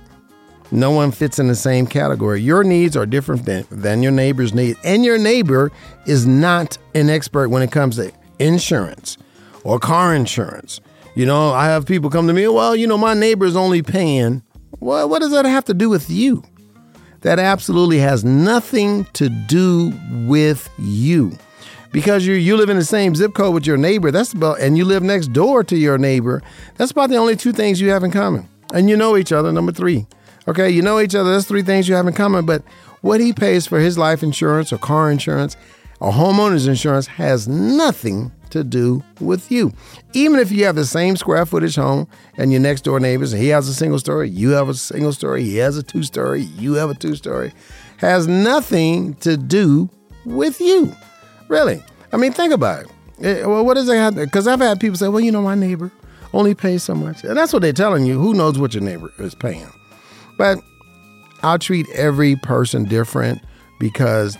No 0.72 0.92
one 0.92 1.12
fits 1.12 1.38
in 1.38 1.48
the 1.48 1.56
same 1.56 1.86
category. 1.86 2.40
Your 2.42 2.64
needs 2.64 2.96
are 2.96 3.06
different 3.06 3.46
than, 3.46 3.66
than 3.70 4.02
your 4.02 4.14
neighbor's 4.14 4.54
needs. 4.54 4.80
And 4.86 5.04
your 5.04 5.18
neighbor 5.18 5.72
is 6.06 6.26
not 6.26 6.78
an 6.96 7.10
expert 7.10 7.50
when 7.50 7.62
it 7.62 7.72
comes 7.72 7.98
to 7.98 8.12
insurance 8.40 9.18
or 9.66 9.80
car 9.80 10.16
insurance. 10.16 10.80
You 11.14 11.26
know, 11.26 11.52
I 11.52 11.66
have 11.66 11.86
people 11.86 12.10
come 12.10 12.28
to 12.28 12.34
me, 12.34 12.48
well, 12.48 12.74
you 12.74 12.88
know, 12.88 12.98
my 12.98 13.14
neighbor's 13.14 13.58
only 13.58 13.82
paying. 13.82 14.44
Well, 14.80 15.10
what 15.10 15.20
does 15.20 15.32
that 15.32 15.44
have 15.44 15.66
to 15.66 15.74
do 15.74 15.90
with 15.90 16.10
you? 16.10 16.44
That 17.20 17.38
absolutely 17.38 18.00
has 18.00 18.24
nothing 18.24 19.04
to 19.14 19.28
do 19.28 19.94
with 20.26 20.70
you 20.80 21.38
because 21.92 22.26
you 22.26 22.34
you 22.34 22.58
live 22.58 22.70
in 22.70 22.78
the 22.78 22.86
same 22.86 23.16
zip 23.16 23.34
code 23.34 23.54
with 23.54 23.68
your 23.68 23.78
neighbor. 23.78 24.12
That's 24.12 24.34
about 24.34 24.60
and 24.60 24.78
you 24.78 24.86
live 24.86 25.04
next 25.04 25.28
door 25.28 25.64
to 25.66 25.78
your 25.78 25.98
neighbor. 25.98 26.42
That's 26.78 26.92
about 26.92 27.10
the 27.10 27.18
only 27.18 27.36
two 27.36 27.52
things 27.52 27.82
you 27.82 27.90
have 27.90 28.04
in 28.04 28.12
common. 28.12 28.48
And 28.74 28.90
you 28.90 28.96
know 28.96 29.18
each 29.18 29.32
other. 29.32 29.52
Number 29.52 29.72
three, 29.72 30.08
okay, 30.48 30.70
you 30.70 30.82
know 30.82 31.00
each 31.00 31.16
other. 31.16 31.32
That's 31.32 31.48
three 31.48 31.64
things 31.64 31.90
you 31.90 31.96
have 31.96 32.08
in 32.08 32.14
common. 32.14 32.46
But 32.46 32.64
what 33.02 33.20
he 33.20 33.34
pays 33.34 33.68
for 33.68 33.80
his 33.80 33.98
life 33.98 34.24
insurance 34.24 34.72
or 34.72 34.78
car 34.78 35.12
insurance 35.12 35.58
or 36.00 36.12
homeowners 36.12 36.68
insurance 36.68 37.08
has 37.08 37.48
nothing 37.48 38.32
to 38.52 38.64
do 38.64 39.04
with 39.20 39.52
you. 39.52 39.74
Even 40.14 40.40
if 40.40 40.52
you 40.52 40.66
have 40.66 40.76
the 40.76 40.86
same 40.86 41.16
square 41.16 41.46
footage 41.46 41.76
home 41.76 42.08
and 42.38 42.52
your 42.52 42.62
next 42.62 42.82
door 42.82 43.00
neighbors, 43.00 43.32
he 43.32 43.48
has 43.48 43.68
a 43.68 43.74
single 43.74 44.00
story, 44.00 44.30
you 44.30 44.50
have 44.52 44.70
a 44.70 44.74
single 44.74 45.14
story, 45.14 45.44
he 45.44 45.58
has 45.58 45.78
a 45.78 45.84
two 45.84 46.04
story, 46.04 46.42
you 46.42 46.74
have 46.74 46.90
a 46.90 46.96
two 46.96 47.16
story, 47.16 47.54
has 47.98 48.28
nothing 48.28 49.16
to 49.16 49.38
do 49.38 49.90
with 50.26 50.60
you. 50.60 50.94
Really? 51.52 51.84
I 52.14 52.18
mean, 52.18 52.32
think 52.32 52.54
about 52.54 52.86
it. 52.86 52.92
it 53.20 53.46
well, 53.46 53.66
what 53.66 53.74
does 53.74 53.90
it 53.90 53.96
have? 53.96 54.16
Because 54.16 54.48
I've 54.48 54.62
had 54.62 54.80
people 54.80 54.96
say, 54.96 55.10
well, 55.10 55.20
you 55.20 55.34
know, 55.34 55.42
my 55.42 55.54
neighbor 55.54 55.92
only 56.34 56.56
pays 56.56 56.82
so 56.82 56.96
much. 56.96 57.26
And 57.26 57.36
that's 57.38 57.52
what 57.52 57.62
they're 57.62 57.74
telling 57.74 58.06
you. 58.06 58.18
Who 58.18 58.34
knows 58.34 58.58
what 58.58 58.74
your 58.74 58.82
neighbor 58.82 59.12
is 59.20 59.36
paying? 59.36 59.70
But 60.38 60.60
I'll 61.44 61.60
treat 61.60 61.90
every 61.90 62.38
person 62.38 62.86
different 62.86 63.42
because 63.82 64.38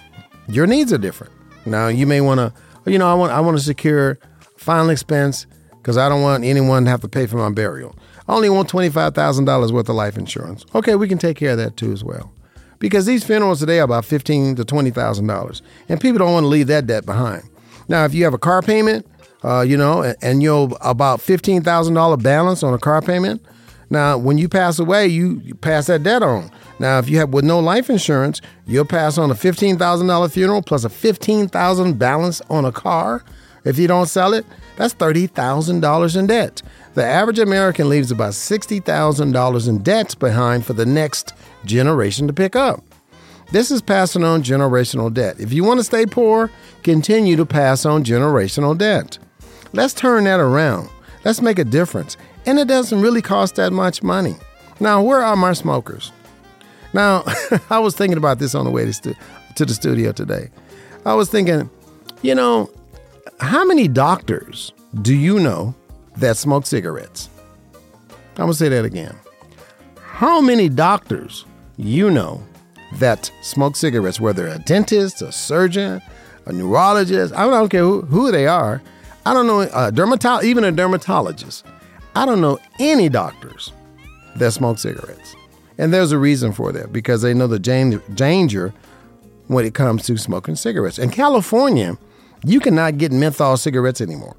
your 0.48 0.66
needs 0.66 0.94
are 0.94 0.98
different. 0.98 1.34
Now, 1.66 1.90
you 1.90 2.08
may 2.08 2.22
want 2.22 2.38
to, 2.38 2.54
you 2.90 2.98
know, 2.98 3.12
I 3.12 3.14
want 3.14 3.34
I 3.34 3.42
want 3.42 3.58
to 3.58 3.64
secure 3.64 4.18
final 4.56 4.90
expense 4.90 5.48
because 5.80 5.98
I 5.98 6.08
don't 6.08 6.22
want 6.22 6.46
anyone 6.46 6.86
to 6.86 6.92
have 6.92 7.02
to 7.02 7.10
pay 7.10 7.26
for 7.28 7.36
my 7.36 7.50
burial. 7.50 7.94
I 8.30 8.36
only 8.36 8.50
want 8.50 8.72
$25,000 8.72 9.72
worth 9.74 9.90
of 9.90 9.96
life 9.96 10.18
insurance. 10.18 10.66
Okay, 10.74 10.96
we 10.96 11.10
can 11.10 11.18
take 11.18 11.36
care 11.36 11.52
of 11.52 11.58
that 11.58 11.76
too 11.76 11.92
as 11.92 12.06
well. 12.06 12.32
Because 12.82 13.06
these 13.06 13.24
funerals 13.24 13.60
today 13.60 13.80
are 13.80 13.84
about 13.84 14.06
fifteen 14.06 14.56
to 14.56 14.66
$20,000. 14.66 15.62
And 15.88 16.02
people 16.02 16.18
don't 16.18 16.34
want 16.34 16.44
to 16.44 16.48
leave 16.48 16.68
that 16.68 16.88
debt 16.88 17.06
behind. 17.06 17.44
Now, 17.88 18.06
if 18.06 18.14
you 18.14 18.24
have 18.24 18.34
a 18.34 18.40
car 18.40 18.64
payment, 18.64 19.06
uh, 19.44 19.62
you 19.62 19.78
know, 19.78 20.14
and, 20.22 20.42
you're 20.42 20.70
about 20.82 21.20
$15,000 21.20 22.24
balance 22.24 22.64
on 22.64 22.74
a 22.74 22.80
car 22.80 23.02
payment, 23.02 23.46
now 23.90 24.18
when 24.18 24.38
you 24.38 24.50
pass 24.50 24.80
away, 24.80 25.08
you, 25.08 25.56
pass 25.62 25.88
that 25.88 26.02
debt 26.02 26.24
on. 26.24 26.52
Now, 26.80 26.98
if 26.98 27.08
you 27.08 27.18
have 27.20 27.30
with 27.30 27.46
no 27.46 27.60
life 27.60 27.90
insurance, 27.90 28.42
you'll 28.66 28.86
pass 28.86 29.18
on 29.18 29.30
a 29.30 29.36
$15,000 29.36 30.32
funeral 30.32 30.62
plus 30.64 30.84
a 30.84 30.90
15,000 30.90 32.00
balance 32.00 32.42
on 32.50 32.66
a 32.66 32.72
car. 32.72 33.24
If 33.64 33.78
you 33.78 33.88
don't 33.88 34.08
sell 34.08 34.34
it, 34.34 34.46
that's 34.76 34.96
$30,000 34.96 36.18
in 36.18 36.28
debt. 36.28 36.64
The 36.96 37.06
average 37.06 37.40
American 37.40 37.90
leaves 37.90 38.10
about 38.10 38.34
$60,000 38.34 39.68
in 39.68 39.78
debts 39.84 40.16
behind 40.16 40.66
for 40.66 40.74
the 40.74 40.86
next 40.86 41.34
generation 41.66 42.28
to 42.28 42.34
pick 42.34 42.56
up. 42.56 42.84
This 43.52 43.70
is 43.70 43.82
passing 43.82 44.24
on 44.24 44.44
generational 44.44 45.14
debt. 45.14 45.40
If 45.40 45.52
you 45.52 45.64
want 45.64 45.80
to 45.80 45.84
stay 45.84 46.06
poor, 46.06 46.50
continue 46.84 47.36
to 47.36 47.46
pass 47.46 47.86
on 47.86 48.04
generational 48.04 48.78
debt. 48.78 49.18
Let's 49.74 49.94
turn 49.94 50.24
that 50.24 50.40
around. 50.40 50.90
Let's 51.26 51.42
make 51.42 51.60
a 51.60 51.66
difference. 51.66 52.16
And 52.46 52.58
it 52.58 52.68
doesn't 52.68 53.02
really 53.02 53.22
cost 53.22 53.56
that 53.56 53.74
much 53.74 54.02
money. 54.02 54.36
Now, 54.80 55.04
where 55.04 55.22
are 55.22 55.36
my 55.36 55.54
smokers? 55.54 56.12
Now, 56.94 57.24
I 57.70 57.80
was 57.80 57.96
thinking 57.96 58.18
about 58.18 58.40
this 58.40 58.56
on 58.56 58.66
the 58.66 58.72
way 58.72 58.86
to, 58.86 58.94
stu- 58.94 59.16
to 59.56 59.66
the 59.66 59.74
studio 59.74 60.12
today. 60.12 60.50
I 61.06 61.14
was 61.14 61.30
thinking, 61.30 61.70
you 62.22 62.36
know, 62.36 62.70
how 63.40 63.66
many 63.66 63.88
doctors 63.88 64.72
do 65.02 65.16
you 65.16 65.40
know 65.40 65.76
that 66.18 66.38
smoke 66.38 66.66
cigarettes? 66.66 67.30
I'm 68.36 68.46
going 68.46 68.52
to 68.52 68.58
say 68.58 68.70
that 68.70 68.86
again. 68.86 69.16
How 70.00 70.42
many 70.42 70.70
doctors 70.70 71.46
you 71.82 72.12
know 72.12 72.44
that 72.94 73.32
smoke 73.42 73.76
cigarettes, 73.76 74.20
whether 74.20 74.48
a 74.48 74.60
dentist, 74.60 75.22
a 75.22 75.32
surgeon, 75.32 76.02
a 76.46 76.54
neurologist, 76.54 77.34
I 77.34 77.50
don't 77.50 77.70
care 77.70 77.84
who, 77.84 78.02
who 78.02 78.32
they 78.32 78.48
are. 78.48 78.82
I 79.26 79.34
don't 79.34 79.48
know, 79.48 79.62
a 79.62 79.92
dermatologist, 79.92 80.50
even 80.50 80.64
a 80.64 80.72
dermatologist. 80.72 81.66
I 82.16 82.26
don't 82.26 82.42
know 82.42 82.60
any 82.80 83.10
doctors 83.10 83.72
that 84.36 84.52
smoke 84.52 84.80
cigarettes. 84.80 85.36
And 85.78 85.94
there's 85.94 86.12
a 86.12 86.18
reason 86.18 86.52
for 86.52 86.72
that 86.72 86.92
because 86.92 87.22
they 87.22 87.34
know 87.34 87.48
the 87.48 87.60
danger 87.60 88.74
when 89.48 89.66
it 89.66 89.74
comes 89.74 90.06
to 90.06 90.18
smoking 90.18 90.56
cigarettes. 90.56 91.00
In 91.00 91.10
California, 91.10 91.98
you 92.46 92.60
cannot 92.60 92.98
get 92.98 93.12
menthol 93.12 93.58
cigarettes 93.58 94.02
anymore. 94.02 94.36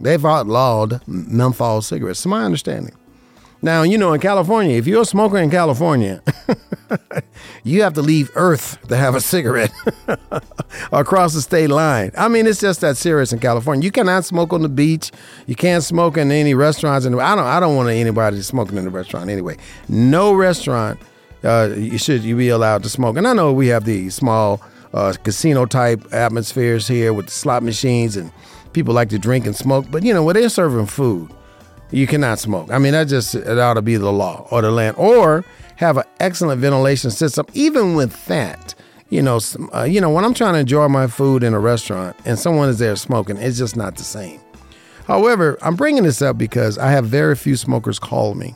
They've 0.00 0.24
outlawed 0.24 1.00
menthol 1.06 1.82
cigarettes, 1.82 2.22
to 2.22 2.28
my 2.28 2.44
understanding. 2.44 2.94
Now, 3.62 3.82
you 3.82 3.96
know, 3.96 4.12
in 4.12 4.20
California, 4.20 4.76
if 4.76 4.88
you're 4.88 5.02
a 5.02 5.06
smoker 5.06 5.38
in 5.38 5.48
California, 5.48 6.20
you 7.64 7.82
have 7.82 7.94
to 7.94 8.02
leave 8.02 8.30
Earth 8.34 8.76
to 8.88 8.96
have 8.96 9.14
a 9.14 9.20
cigarette 9.20 9.72
across 10.92 11.32
the 11.34 11.40
state 11.40 11.70
line. 11.70 12.10
I 12.18 12.26
mean, 12.26 12.48
it's 12.48 12.60
just 12.60 12.80
that 12.80 12.96
serious 12.96 13.32
in 13.32 13.38
California. 13.38 13.84
You 13.84 13.92
cannot 13.92 14.24
smoke 14.24 14.52
on 14.52 14.62
the 14.62 14.68
beach. 14.68 15.12
You 15.46 15.54
can't 15.54 15.84
smoke 15.84 16.16
in 16.16 16.32
any 16.32 16.54
restaurants. 16.54 17.06
And 17.06 17.20
I 17.20 17.36
don't, 17.36 17.46
I 17.46 17.60
don't 17.60 17.76
want 17.76 17.88
anybody 17.88 18.42
smoking 18.42 18.78
in 18.78 18.84
the 18.84 18.90
restaurant 18.90 19.30
anyway. 19.30 19.56
No 19.88 20.32
restaurant 20.34 21.00
uh, 21.44 21.74
you 21.76 21.98
should 21.98 22.22
you 22.22 22.36
be 22.36 22.48
allowed 22.48 22.82
to 22.82 22.88
smoke. 22.88 23.16
And 23.16 23.26
I 23.26 23.32
know 23.32 23.52
we 23.52 23.68
have 23.68 23.84
these 23.84 24.14
small 24.14 24.60
uh, 24.94 25.14
casino 25.22 25.66
type 25.66 26.04
atmospheres 26.12 26.86
here 26.88 27.12
with 27.12 27.30
slot 27.30 27.62
machines 27.62 28.16
and 28.16 28.32
people 28.72 28.94
like 28.94 29.08
to 29.10 29.18
drink 29.18 29.46
and 29.46 29.56
smoke. 29.56 29.86
But 29.90 30.02
you 30.04 30.12
know, 30.12 30.22
when 30.24 30.34
they're 30.34 30.48
serving 30.48 30.86
food 30.86 31.30
you 31.92 32.06
cannot 32.06 32.38
smoke. 32.38 32.70
I 32.70 32.78
mean, 32.78 32.92
that 32.92 33.04
just 33.04 33.34
it 33.34 33.58
ought 33.58 33.74
to 33.74 33.82
be 33.82 33.96
the 33.96 34.12
law 34.12 34.46
or 34.50 34.62
the 34.62 34.70
land, 34.70 34.96
or 34.98 35.44
have 35.76 35.96
an 35.96 36.04
excellent 36.20 36.60
ventilation 36.60 37.10
system. 37.10 37.46
Even 37.52 37.94
with 37.94 38.26
that, 38.26 38.74
you 39.10 39.22
know, 39.22 39.40
uh, 39.74 39.82
you 39.82 40.00
know, 40.00 40.10
when 40.10 40.24
I'm 40.24 40.34
trying 40.34 40.54
to 40.54 40.60
enjoy 40.60 40.88
my 40.88 41.06
food 41.06 41.42
in 41.42 41.54
a 41.54 41.60
restaurant 41.60 42.16
and 42.24 42.38
someone 42.38 42.68
is 42.68 42.78
there 42.78 42.96
smoking, 42.96 43.36
it's 43.36 43.58
just 43.58 43.76
not 43.76 43.96
the 43.96 44.04
same. 44.04 44.40
However, 45.06 45.58
I'm 45.60 45.76
bringing 45.76 46.04
this 46.04 46.22
up 46.22 46.38
because 46.38 46.78
I 46.78 46.90
have 46.90 47.06
very 47.06 47.36
few 47.36 47.56
smokers 47.56 47.98
call 47.98 48.34
me. 48.34 48.54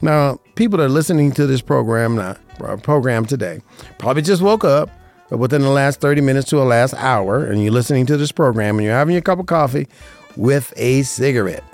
Now, 0.00 0.38
people 0.54 0.78
that 0.78 0.84
are 0.84 0.88
listening 0.90 1.32
to 1.32 1.46
this 1.46 1.60
program 1.60 2.18
uh, 2.18 2.34
program 2.82 3.24
today 3.24 3.60
probably 3.98 4.22
just 4.22 4.42
woke 4.42 4.64
up 4.64 4.90
within 5.30 5.62
the 5.62 5.70
last 5.70 6.00
30 6.00 6.20
minutes 6.20 6.48
to 6.50 6.56
the 6.56 6.64
last 6.64 6.94
hour, 6.94 7.44
and 7.44 7.62
you're 7.62 7.72
listening 7.72 8.06
to 8.06 8.16
this 8.16 8.30
program 8.30 8.76
and 8.76 8.84
you're 8.84 8.94
having 8.94 9.12
your 9.12 9.22
cup 9.22 9.38
of 9.38 9.46
coffee 9.46 9.88
with 10.36 10.72
a 10.76 11.02
cigarette. 11.02 11.64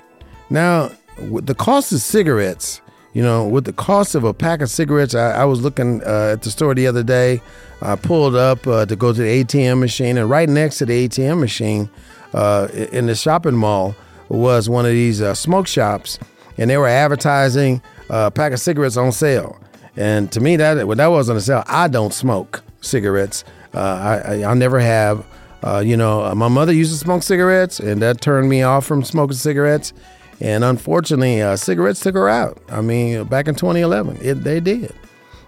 Now, 0.49 0.91
with 1.29 1.45
the 1.45 1.55
cost 1.55 1.91
of 1.91 2.01
cigarettes, 2.01 2.81
you 3.13 3.23
know, 3.23 3.47
with 3.47 3.63
the 3.63 3.73
cost 3.73 4.13
of 4.13 4.23
a 4.23 4.33
pack 4.33 4.61
of 4.61 4.69
cigarettes, 4.69 5.15
I, 5.15 5.31
I 5.31 5.45
was 5.45 5.61
looking 5.61 6.03
uh, 6.03 6.31
at 6.33 6.41
the 6.41 6.51
store 6.51 6.75
the 6.75 6.87
other 6.87 7.03
day. 7.03 7.41
I 7.81 7.95
pulled 7.95 8.35
up 8.35 8.67
uh, 8.67 8.85
to 8.85 8.95
go 8.95 9.13
to 9.13 9.21
the 9.21 9.43
ATM 9.43 9.79
machine, 9.79 10.17
and 10.17 10.29
right 10.29 10.49
next 10.49 10.79
to 10.79 10.85
the 10.85 11.07
ATM 11.07 11.39
machine 11.39 11.89
uh, 12.33 12.67
in 12.73 13.05
the 13.05 13.15
shopping 13.15 13.55
mall 13.55 13.95
was 14.29 14.69
one 14.69 14.85
of 14.85 14.91
these 14.91 15.21
uh, 15.21 15.33
smoke 15.33 15.67
shops, 15.67 16.19
and 16.57 16.69
they 16.69 16.77
were 16.77 16.87
advertising 16.87 17.81
a 18.09 18.29
pack 18.31 18.51
of 18.51 18.59
cigarettes 18.59 18.97
on 18.97 19.11
sale. 19.11 19.59
And 19.95 20.31
to 20.33 20.41
me, 20.41 20.57
that 20.57 20.85
when 20.85 20.97
that 20.97 21.07
wasn't 21.07 21.37
a 21.37 21.41
sale, 21.41 21.63
I 21.67 21.87
don't 21.87 22.13
smoke 22.13 22.63
cigarettes. 22.81 23.45
Uh, 23.73 23.79
I, 23.79 24.35
I, 24.41 24.51
I 24.51 24.53
never 24.53 24.79
have. 24.79 25.25
Uh, 25.63 25.79
you 25.79 25.97
know, 25.97 26.33
my 26.35 26.47
mother 26.47 26.73
used 26.73 26.91
to 26.91 26.97
smoke 26.97 27.23
cigarettes, 27.23 27.79
and 27.79 28.01
that 28.01 28.21
turned 28.21 28.49
me 28.49 28.61
off 28.61 28.85
from 28.85 29.03
smoking 29.03 29.37
cigarettes. 29.37 29.93
And 30.41 30.63
unfortunately, 30.63 31.41
uh, 31.41 31.55
cigarettes 31.55 32.01
took 32.01 32.15
her 32.15 32.27
out. 32.27 32.61
I 32.69 32.81
mean, 32.81 33.23
back 33.25 33.47
in 33.47 33.55
2011, 33.55 34.17
it, 34.21 34.43
they 34.43 34.59
did. 34.59 34.93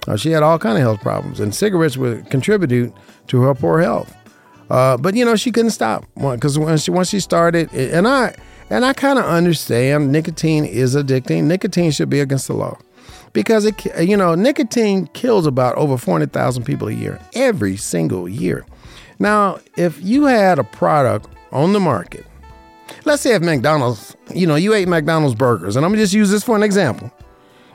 Uh, 0.07 0.15
she 0.15 0.31
had 0.31 0.43
all 0.43 0.57
kind 0.57 0.77
of 0.77 0.81
health 0.81 1.01
problems, 1.01 1.39
and 1.39 1.53
cigarettes 1.53 1.97
would 1.97 2.29
contribute 2.29 2.93
to 3.27 3.41
her 3.41 3.53
poor 3.53 3.81
health. 3.81 4.15
Uh, 4.69 4.97
but 4.97 5.15
you 5.15 5.25
know, 5.25 5.35
she 5.35 5.51
couldn't 5.51 5.71
stop 5.71 6.05
because 6.15 6.57
once 6.57 6.83
she 6.83 6.91
once 6.91 7.09
she 7.09 7.19
started, 7.19 7.71
and 7.73 8.07
I 8.07 8.35
and 8.69 8.85
I 8.85 8.93
kind 8.93 9.19
of 9.19 9.25
understand 9.25 10.11
nicotine 10.11 10.65
is 10.65 10.95
addicting. 10.95 11.43
Nicotine 11.43 11.91
should 11.91 12.09
be 12.09 12.19
against 12.19 12.47
the 12.47 12.53
law 12.53 12.77
because 13.33 13.65
it 13.65 13.85
you 14.07 14.17
know 14.17 14.35
nicotine 14.35 15.07
kills 15.07 15.45
about 15.45 15.75
over 15.75 15.97
400,000 15.97 16.63
people 16.63 16.87
a 16.87 16.93
year 16.93 17.19
every 17.33 17.77
single 17.77 18.27
year. 18.27 18.65
Now, 19.19 19.59
if 19.75 20.01
you 20.03 20.25
had 20.25 20.59
a 20.59 20.63
product 20.63 21.27
on 21.51 21.73
the 21.73 21.79
market 21.79 22.25
let's 23.05 23.21
say 23.21 23.33
if 23.33 23.41
McDonald's, 23.41 24.15
you 24.33 24.47
know, 24.47 24.55
you 24.55 24.73
ate 24.73 24.87
McDonald's 24.87 25.35
burgers, 25.35 25.75
and 25.75 25.85
I'm 25.85 25.91
gonna 25.91 26.01
just 26.01 26.13
use 26.13 26.29
this 26.29 26.43
for 26.43 26.55
an 26.55 26.63
example. 26.63 27.11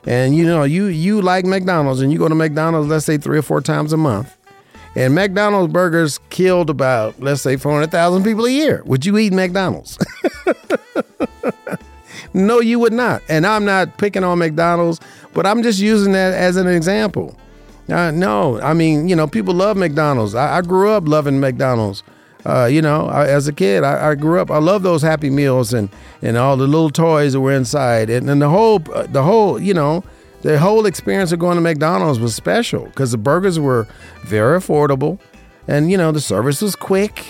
And 0.04 0.34
you 0.34 0.44
know, 0.44 0.64
you 0.64 0.86
you 0.86 1.22
like 1.22 1.44
McDonald's, 1.44 2.00
and 2.00 2.12
you 2.12 2.18
go 2.18 2.28
to 2.28 2.34
McDonald's, 2.34 2.88
let's 2.88 3.04
say 3.04 3.18
three 3.18 3.38
or 3.38 3.42
four 3.42 3.60
times 3.60 3.92
a 3.92 3.96
month, 3.96 4.36
and 4.94 5.14
McDonald's 5.14 5.72
burgers 5.72 6.18
killed 6.30 6.70
about 6.70 7.20
let's 7.20 7.42
say 7.42 7.56
400,000 7.56 8.24
people 8.24 8.46
a 8.46 8.50
year. 8.50 8.82
Would 8.84 9.06
you 9.06 9.16
eat 9.18 9.32
McDonald's? 9.32 9.98
no, 12.34 12.60
you 12.60 12.78
would 12.78 12.92
not. 12.92 13.22
And 13.28 13.46
I'm 13.46 13.64
not 13.64 13.96
picking 13.98 14.24
on 14.24 14.38
McDonald's, 14.38 15.00
but 15.32 15.46
I'm 15.46 15.62
just 15.62 15.80
using 15.80 16.12
that 16.12 16.34
as 16.34 16.56
an 16.56 16.66
example. 16.66 17.36
Uh, 17.88 18.10
no, 18.10 18.60
I 18.60 18.74
mean, 18.74 19.08
you 19.08 19.16
know, 19.16 19.26
people 19.26 19.54
love 19.54 19.76
McDonald's. 19.76 20.34
I, 20.34 20.58
I 20.58 20.62
grew 20.62 20.90
up 20.90 21.06
loving 21.06 21.40
McDonald's. 21.40 22.02
Uh, 22.44 22.64
you 22.64 22.82
know, 22.82 23.06
I, 23.06 23.28
as 23.28 23.46
a 23.46 23.52
kid, 23.52 23.84
I, 23.84 24.10
I, 24.10 24.14
grew 24.16 24.40
up. 24.40 24.50
I 24.50 24.58
love 24.58 24.82
those 24.82 25.02
Happy 25.02 25.30
Meals 25.30 25.72
and 25.72 25.88
and 26.22 26.36
all 26.36 26.56
the 26.56 26.66
little 26.66 26.90
toys 26.90 27.34
that 27.34 27.40
were 27.40 27.52
inside, 27.52 28.10
and, 28.10 28.28
the 28.42 28.48
whole 28.48 28.82
uh, 28.92 29.06
the 29.06 29.22
whole 29.22 29.60
you 29.60 29.72
know 29.72 30.02
the 30.42 30.58
whole 30.58 30.86
experience 30.86 31.30
of 31.30 31.38
going 31.38 31.54
to 31.54 31.60
McDonald's 31.60 32.18
was 32.18 32.34
special 32.34 32.86
because 32.86 33.12
the 33.12 33.18
burgers 33.18 33.60
were 33.60 33.86
very 34.24 34.58
affordable, 34.58 35.20
and 35.68 35.88
you 35.90 35.96
know 35.96 36.10
the 36.10 36.20
service 36.20 36.60
was 36.60 36.74
quick, 36.74 37.24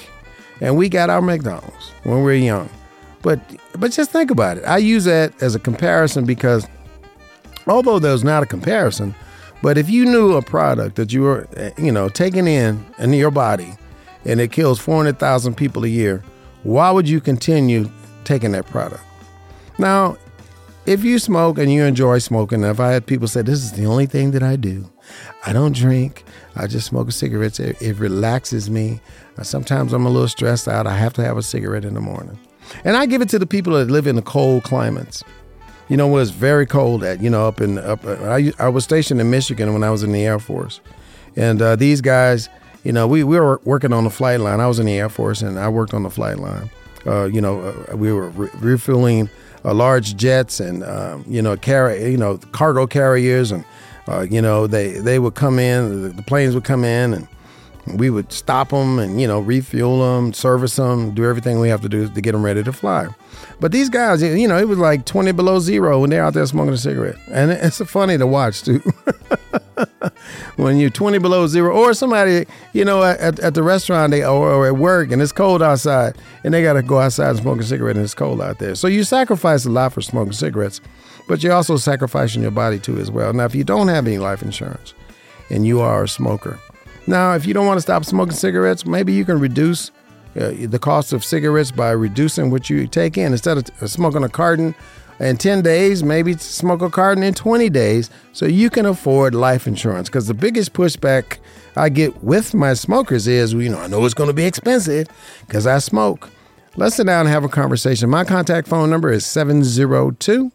and 0.62 0.78
we 0.78 0.88
got 0.88 1.10
our 1.10 1.20
McDonald's 1.20 1.90
when 2.04 2.18
we 2.18 2.22
were 2.22 2.32
young. 2.32 2.70
But 3.20 3.38
but 3.78 3.92
just 3.92 4.10
think 4.10 4.30
about 4.30 4.56
it. 4.56 4.64
I 4.64 4.78
use 4.78 5.04
that 5.04 5.42
as 5.42 5.54
a 5.54 5.58
comparison 5.58 6.24
because 6.24 6.66
although 7.66 7.98
there's 7.98 8.24
not 8.24 8.42
a 8.42 8.46
comparison, 8.46 9.14
but 9.62 9.76
if 9.76 9.90
you 9.90 10.06
knew 10.06 10.32
a 10.36 10.42
product 10.42 10.96
that 10.96 11.12
you 11.12 11.20
were 11.20 11.46
eh, 11.54 11.70
you 11.76 11.92
know 11.92 12.08
taking 12.08 12.46
in 12.46 12.82
in 12.98 13.12
your 13.12 13.30
body 13.30 13.74
and 14.24 14.40
it 14.40 14.52
kills 14.52 14.78
400,000 14.78 15.56
people 15.56 15.84
a 15.84 15.88
year, 15.88 16.22
why 16.62 16.90
would 16.90 17.08
you 17.08 17.20
continue 17.20 17.90
taking 18.24 18.52
that 18.52 18.66
product? 18.66 19.02
Now, 19.78 20.16
if 20.86 21.04
you 21.04 21.18
smoke 21.18 21.58
and 21.58 21.72
you 21.72 21.84
enjoy 21.84 22.18
smoking, 22.18 22.64
if 22.64 22.80
I 22.80 22.90
had 22.90 23.06
people 23.06 23.28
say, 23.28 23.42
This 23.42 23.62
is 23.62 23.72
the 23.72 23.86
only 23.86 24.06
thing 24.06 24.32
that 24.32 24.42
I 24.42 24.56
do, 24.56 24.90
I 25.46 25.52
don't 25.52 25.74
drink, 25.74 26.24
I 26.56 26.66
just 26.66 26.86
smoke 26.86 27.10
cigarettes, 27.12 27.60
it, 27.60 27.80
it 27.80 27.98
relaxes 27.98 28.68
me. 28.68 29.00
Sometimes 29.42 29.92
I'm 29.92 30.06
a 30.06 30.10
little 30.10 30.28
stressed 30.28 30.68
out, 30.68 30.86
I 30.86 30.96
have 30.96 31.12
to 31.14 31.24
have 31.24 31.36
a 31.36 31.42
cigarette 31.42 31.84
in 31.84 31.94
the 31.94 32.00
morning. 32.00 32.38
And 32.84 32.96
I 32.96 33.06
give 33.06 33.22
it 33.22 33.28
to 33.30 33.38
the 33.38 33.46
people 33.46 33.74
that 33.74 33.90
live 33.90 34.06
in 34.06 34.16
the 34.16 34.22
cold 34.22 34.64
climates. 34.64 35.22
You 35.88 35.96
know, 35.96 36.08
where 36.08 36.22
it's 36.22 36.30
very 36.30 36.64
cold 36.64 37.04
at, 37.04 37.20
you 37.20 37.28
know, 37.28 37.46
up 37.46 37.60
in, 37.60 37.78
up, 37.78 38.04
I, 38.06 38.52
I 38.58 38.68
was 38.68 38.84
stationed 38.84 39.20
in 39.20 39.30
Michigan 39.30 39.72
when 39.72 39.84
I 39.84 39.90
was 39.90 40.02
in 40.02 40.12
the 40.12 40.24
Air 40.24 40.38
Force. 40.38 40.80
And 41.36 41.60
uh, 41.60 41.76
these 41.76 42.00
guys, 42.00 42.48
you 42.84 42.92
know, 42.92 43.06
we, 43.06 43.24
we 43.24 43.38
were 43.38 43.60
working 43.64 43.92
on 43.92 44.04
the 44.04 44.10
flight 44.10 44.40
line. 44.40 44.60
I 44.60 44.66
was 44.66 44.78
in 44.78 44.86
the 44.86 44.98
Air 44.98 45.08
Force 45.08 45.42
and 45.42 45.58
I 45.58 45.68
worked 45.68 45.94
on 45.94 46.02
the 46.02 46.10
flight 46.10 46.38
line. 46.38 46.70
uh, 47.06 47.24
you 47.24 47.40
know, 47.40 47.60
uh, 47.90 47.96
we 47.96 48.12
were 48.12 48.28
re- 48.30 48.50
refueling 48.60 49.28
uh, 49.64 49.74
large 49.74 50.16
jets 50.16 50.60
and 50.60 50.82
um, 50.84 51.24
you 51.26 51.42
know, 51.42 51.56
carry, 51.56 52.10
you 52.10 52.16
know, 52.16 52.38
cargo 52.52 52.86
carriers, 52.86 53.50
and 53.52 53.64
uh, 54.08 54.20
you 54.22 54.42
know, 54.42 54.66
they 54.66 54.92
they 54.92 55.18
would 55.18 55.34
come 55.34 55.58
in, 55.58 56.02
the, 56.02 56.08
the 56.10 56.22
planes 56.22 56.54
would 56.54 56.64
come 56.64 56.84
in, 56.84 57.14
and 57.14 57.28
we 57.98 58.10
would 58.10 58.32
stop 58.32 58.70
them 58.70 58.98
and 58.98 59.20
you 59.20 59.26
know 59.26 59.40
refuel 59.40 59.98
them, 60.00 60.32
service 60.32 60.76
them, 60.76 61.14
do 61.14 61.24
everything 61.24 61.60
we 61.60 61.68
have 61.68 61.80
to 61.82 61.88
do 61.88 62.08
to 62.08 62.20
get 62.20 62.32
them 62.32 62.44
ready 62.44 62.62
to 62.62 62.72
fly. 62.72 63.08
But 63.60 63.72
these 63.72 63.88
guys, 63.88 64.22
you 64.22 64.48
know, 64.48 64.58
it 64.58 64.68
was 64.68 64.78
like 64.78 65.04
20 65.04 65.32
below 65.32 65.60
zero 65.60 66.00
when 66.00 66.10
they're 66.10 66.24
out 66.24 66.34
there 66.34 66.46
smoking 66.46 66.74
a 66.74 66.76
cigarette, 66.76 67.16
and 67.30 67.50
it's 67.50 67.80
funny 67.90 68.18
to 68.18 68.26
watch 68.26 68.62
too. 68.62 68.80
when 70.56 70.78
you're 70.78 70.90
20 70.90 71.18
below 71.18 71.46
zero, 71.46 71.74
or 71.74 71.94
somebody, 71.94 72.46
you 72.72 72.84
know, 72.84 73.02
at, 73.02 73.38
at 73.40 73.54
the 73.54 73.62
restaurant 73.62 74.10
they 74.10 74.24
or, 74.24 74.50
or 74.50 74.66
at 74.66 74.76
work 74.76 75.10
and 75.12 75.22
it's 75.22 75.32
cold 75.32 75.62
outside, 75.62 76.16
and 76.44 76.52
they 76.52 76.62
got 76.62 76.74
to 76.74 76.82
go 76.82 76.98
outside 76.98 77.30
and 77.30 77.38
smoke 77.38 77.60
a 77.60 77.64
cigarette, 77.64 77.96
and 77.96 78.04
it's 78.04 78.14
cold 78.14 78.40
out 78.40 78.58
there. 78.58 78.74
So 78.74 78.88
you 78.88 79.04
sacrifice 79.04 79.64
a 79.64 79.70
lot 79.70 79.92
for 79.92 80.02
smoking 80.02 80.32
cigarettes, 80.32 80.80
but 81.28 81.42
you're 81.42 81.52
also 81.52 81.76
sacrificing 81.76 82.42
your 82.42 82.50
body 82.50 82.78
too 82.78 82.98
as 82.98 83.10
well. 83.10 83.32
Now, 83.32 83.44
if 83.44 83.54
you 83.54 83.64
don't 83.64 83.88
have 83.88 84.06
any 84.06 84.18
life 84.18 84.42
insurance, 84.42 84.94
and 85.50 85.66
you 85.66 85.80
are 85.80 86.04
a 86.04 86.08
smoker, 86.08 86.58
now 87.06 87.34
if 87.34 87.46
you 87.46 87.54
don't 87.54 87.66
want 87.66 87.78
to 87.78 87.82
stop 87.82 88.04
smoking 88.04 88.34
cigarettes, 88.34 88.86
maybe 88.86 89.12
you 89.12 89.24
can 89.24 89.38
reduce 89.38 89.90
uh, 90.38 90.52
the 90.66 90.78
cost 90.78 91.12
of 91.12 91.24
cigarettes 91.24 91.70
by 91.70 91.90
reducing 91.90 92.50
what 92.50 92.70
you 92.70 92.86
take 92.86 93.18
in 93.18 93.32
instead 93.32 93.58
of 93.58 93.90
smoking 93.90 94.24
a 94.24 94.28
carton 94.28 94.74
in 95.20 95.36
10 95.36 95.62
days, 95.62 96.02
maybe 96.02 96.36
smoke 96.36 96.82
a 96.82 96.90
carton 96.90 97.22
in 97.22 97.34
20 97.34 97.68
days 97.70 98.10
so 98.32 98.46
you 98.46 98.70
can 98.70 98.86
afford 98.86 99.34
life 99.34 99.66
insurance. 99.66 100.08
Because 100.08 100.26
the 100.26 100.34
biggest 100.34 100.72
pushback 100.72 101.38
I 101.76 101.88
get 101.88 102.24
with 102.24 102.54
my 102.54 102.74
smokers 102.74 103.26
is, 103.26 103.52
you 103.52 103.68
know, 103.68 103.78
I 103.78 103.86
know 103.86 104.04
it's 104.04 104.14
going 104.14 104.30
to 104.30 104.34
be 104.34 104.44
expensive 104.44 105.08
because 105.46 105.66
I 105.66 105.78
smoke. 105.78 106.28
Let's 106.76 106.96
sit 106.96 107.06
down 107.06 107.26
and 107.26 107.28
have 107.28 107.44
a 107.44 107.48
conversation. 107.48 108.08
My 108.08 108.24
contact 108.24 108.66
phone 108.66 108.90
number 108.90 109.12
is 109.12 109.26
702 109.26 110.50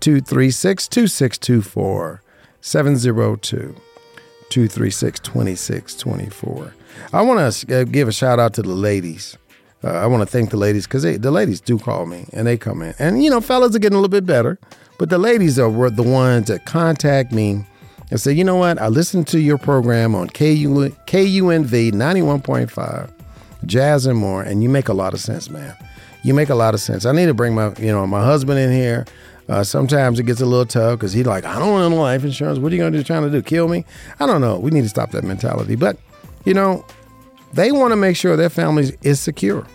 236 0.00 0.88
2624. 0.88 2.22
702 2.60 3.74
236 4.50 5.20
2624. 5.20 6.74
I 7.12 7.22
want 7.22 7.52
to 7.52 7.80
uh, 7.80 7.84
give 7.84 8.08
a 8.08 8.12
shout 8.12 8.38
out 8.38 8.54
to 8.54 8.62
the 8.62 8.68
ladies. 8.68 9.36
Uh, 9.82 9.88
I 9.88 10.06
want 10.06 10.22
to 10.22 10.26
thank 10.26 10.50
the 10.50 10.56
ladies 10.56 10.86
because 10.86 11.02
the 11.02 11.30
ladies 11.30 11.60
do 11.60 11.78
call 11.78 12.06
me 12.06 12.26
and 12.32 12.46
they 12.46 12.56
come 12.56 12.82
in. 12.82 12.94
And, 12.98 13.22
you 13.22 13.30
know, 13.30 13.40
fellas 13.40 13.76
are 13.76 13.78
getting 13.78 13.96
a 13.96 14.00
little 14.00 14.08
bit 14.08 14.26
better, 14.26 14.58
but 14.98 15.08
the 15.08 15.18
ladies 15.18 15.58
are 15.58 15.90
the 15.90 16.02
ones 16.02 16.48
that 16.48 16.66
contact 16.66 17.32
me 17.32 17.64
and 18.10 18.20
say, 18.20 18.32
you 18.32 18.42
know 18.42 18.56
what, 18.56 18.80
I 18.80 18.88
listened 18.88 19.28
to 19.28 19.40
your 19.40 19.58
program 19.58 20.14
on 20.14 20.28
KU, 20.30 20.90
KUNV 21.06 21.92
91.5, 21.92 23.10
Jazz 23.66 24.06
and 24.06 24.18
More, 24.18 24.42
and 24.42 24.62
you 24.62 24.68
make 24.68 24.88
a 24.88 24.94
lot 24.94 25.14
of 25.14 25.20
sense, 25.20 25.48
man. 25.48 25.76
You 26.22 26.34
make 26.34 26.48
a 26.48 26.54
lot 26.54 26.74
of 26.74 26.80
sense. 26.80 27.06
I 27.06 27.12
need 27.12 27.26
to 27.26 27.34
bring 27.34 27.54
my, 27.54 27.72
you 27.78 27.92
know, 27.92 28.06
my 28.06 28.24
husband 28.24 28.58
in 28.58 28.72
here. 28.72 29.06
Uh, 29.48 29.62
sometimes 29.64 30.18
it 30.18 30.24
gets 30.24 30.40
a 30.40 30.46
little 30.46 30.66
tough 30.66 30.98
because 30.98 31.12
he's 31.12 31.24
like, 31.24 31.44
I 31.44 31.58
don't 31.58 31.72
want 31.72 31.94
life 31.94 32.24
insurance. 32.24 32.58
What 32.58 32.72
are 32.72 32.74
you 32.74 32.82
going 32.82 32.92
to 32.92 32.98
do 32.98 33.04
trying 33.04 33.22
to 33.22 33.30
do? 33.30 33.40
Kill 33.40 33.68
me? 33.68 33.84
I 34.20 34.26
don't 34.26 34.40
know. 34.40 34.58
We 34.58 34.70
need 34.70 34.82
to 34.82 34.88
stop 34.88 35.12
that 35.12 35.24
mentality. 35.24 35.74
But, 35.74 35.96
you 36.44 36.54
know, 36.54 36.84
they 37.52 37.72
want 37.72 37.92
to 37.92 37.96
make 37.96 38.16
sure 38.16 38.36
their 38.36 38.50
family 38.50 38.96
is 39.02 39.20
secure. 39.20 39.66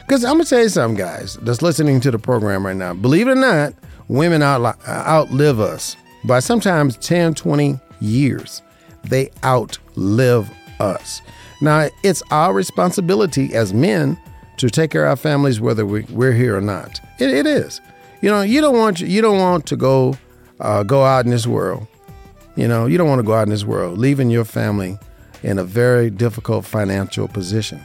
Because 0.00 0.24
I'm 0.24 0.34
going 0.34 0.44
to 0.44 0.50
tell 0.50 0.62
you 0.62 0.68
something, 0.68 0.98
guys, 0.98 1.38
that's 1.42 1.62
listening 1.62 2.00
to 2.00 2.10
the 2.10 2.18
program 2.18 2.66
right 2.66 2.76
now. 2.76 2.92
Believe 2.92 3.26
it 3.26 3.32
or 3.32 3.36
not, 3.36 3.74
women 4.08 4.42
out, 4.42 4.78
outlive 4.86 5.60
us 5.60 5.96
by 6.24 6.40
sometimes 6.40 6.96
10, 6.98 7.34
20 7.34 7.80
years. 8.00 8.62
They 9.04 9.30
outlive 9.42 10.50
us. 10.80 11.22
Now, 11.60 11.88
it's 12.02 12.22
our 12.30 12.52
responsibility 12.52 13.54
as 13.54 13.72
men 13.72 14.18
to 14.58 14.68
take 14.68 14.90
care 14.90 15.06
of 15.06 15.10
our 15.10 15.16
families, 15.16 15.60
whether 15.60 15.86
we, 15.86 16.04
are 16.26 16.32
here 16.32 16.56
or 16.56 16.60
not. 16.60 17.00
It, 17.18 17.30
it 17.30 17.46
is. 17.46 17.80
You 18.20 18.30
know, 18.30 18.42
you 18.42 18.60
don't 18.60 18.76
want 18.76 19.00
you 19.00 19.20
don't 19.20 19.38
want 19.38 19.66
to 19.66 19.76
go 19.76 20.16
uh, 20.60 20.82
go 20.82 21.04
out 21.04 21.24
in 21.24 21.30
this 21.30 21.46
world. 21.46 21.86
You 22.56 22.68
know, 22.68 22.86
you 22.86 22.96
don't 22.96 23.08
want 23.08 23.18
to 23.18 23.24
go 23.24 23.34
out 23.34 23.42
in 23.42 23.50
this 23.50 23.64
world, 23.64 23.98
leaving 23.98 24.30
your 24.30 24.44
family 24.44 24.98
in 25.44 25.58
a 25.58 25.64
very 25.64 26.08
difficult 26.10 26.64
financial 26.64 27.28
position. 27.28 27.80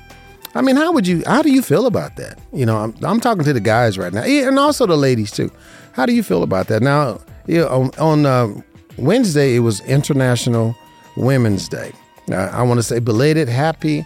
I 0.55 0.61
mean, 0.61 0.77
how 0.77 0.91
would 0.93 1.05
you? 1.05 1.21
How 1.27 1.43
do 1.43 1.51
you 1.51 1.61
feel 1.61 1.85
about 1.85 2.15
that? 2.15 2.39
You 2.51 2.65
know, 2.65 2.77
I'm, 2.77 2.95
I'm 3.03 3.19
talking 3.19 3.43
to 3.43 3.53
the 3.53 3.59
guys 3.59 3.97
right 3.97 4.11
now, 4.11 4.23
and 4.23 4.57
also 4.57 4.87
the 4.87 4.95
ladies 4.97 5.29
too. 5.29 5.51
How 5.91 6.05
do 6.05 6.13
you 6.13 6.23
feel 6.23 6.41
about 6.41 6.67
that? 6.67 6.81
Now, 6.81 7.21
you 7.45 7.59
know, 7.59 7.67
on, 7.67 7.91
on 7.99 8.25
uh, 8.25 8.61
Wednesday 8.97 9.55
it 9.55 9.59
was 9.59 9.81
International 9.81 10.75
Women's 11.17 11.67
Day. 11.67 11.91
Uh, 12.31 12.35
I 12.35 12.63
want 12.63 12.79
to 12.79 12.83
say 12.83 12.99
belated 12.99 13.47
happy 13.47 14.05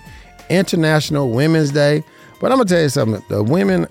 International 0.49 1.29
Women's 1.29 1.71
Day. 1.71 2.03
But 2.41 2.51
I'm 2.51 2.57
gonna 2.57 2.69
tell 2.69 2.81
you 2.81 2.89
something: 2.89 3.23
the 3.29 3.43
women 3.43 3.87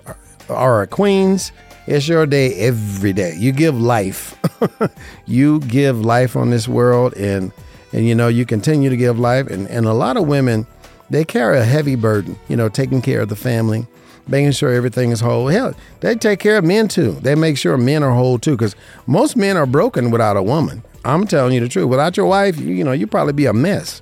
are 0.49 0.79
our 0.81 0.85
queens. 0.85 1.51
It's 1.87 2.07
your 2.07 2.25
day 2.25 2.53
every 2.55 3.13
day. 3.13 3.35
You 3.35 3.51
give 3.51 3.79
life. 3.79 4.37
you 5.25 5.59
give 5.61 6.01
life 6.01 6.35
on 6.35 6.51
this 6.51 6.67
world, 6.67 7.13
and 7.15 7.51
and 7.93 8.05
you 8.07 8.15
know 8.15 8.27
you 8.27 8.45
continue 8.45 8.89
to 8.89 8.97
give 8.97 9.17
life. 9.17 9.47
And 9.47 9.67
and 9.69 9.85
a 9.85 9.93
lot 9.93 10.17
of 10.17 10.27
women 10.27 10.67
they 11.09 11.23
carry 11.23 11.59
a 11.59 11.63
heavy 11.63 11.95
burden, 11.95 12.37
you 12.47 12.55
know, 12.55 12.69
taking 12.69 13.01
care 13.01 13.21
of 13.21 13.29
the 13.29 13.35
family, 13.35 13.85
making 14.27 14.51
sure 14.51 14.73
everything 14.73 15.11
is 15.11 15.19
whole. 15.19 15.47
Hell, 15.47 15.75
they 15.99 16.15
take 16.15 16.39
care 16.39 16.57
of 16.57 16.65
men 16.65 16.87
too. 16.87 17.11
They 17.21 17.35
make 17.35 17.57
sure 17.57 17.77
men 17.77 18.03
are 18.03 18.11
whole 18.11 18.39
too, 18.39 18.57
because 18.57 18.75
most 19.05 19.35
men 19.35 19.55
are 19.55 19.65
broken 19.65 20.11
without 20.11 20.37
a 20.37 20.43
woman. 20.43 20.83
I'm 21.05 21.27
telling 21.27 21.53
you 21.53 21.59
the 21.59 21.69
truth. 21.69 21.87
Without 21.89 22.17
your 22.17 22.25
wife, 22.25 22.57
you, 22.57 22.73
you 22.73 22.83
know, 22.83 22.93
you'd 22.93 23.11
probably 23.11 23.33
be 23.33 23.45
a 23.45 23.53
mess. 23.53 24.01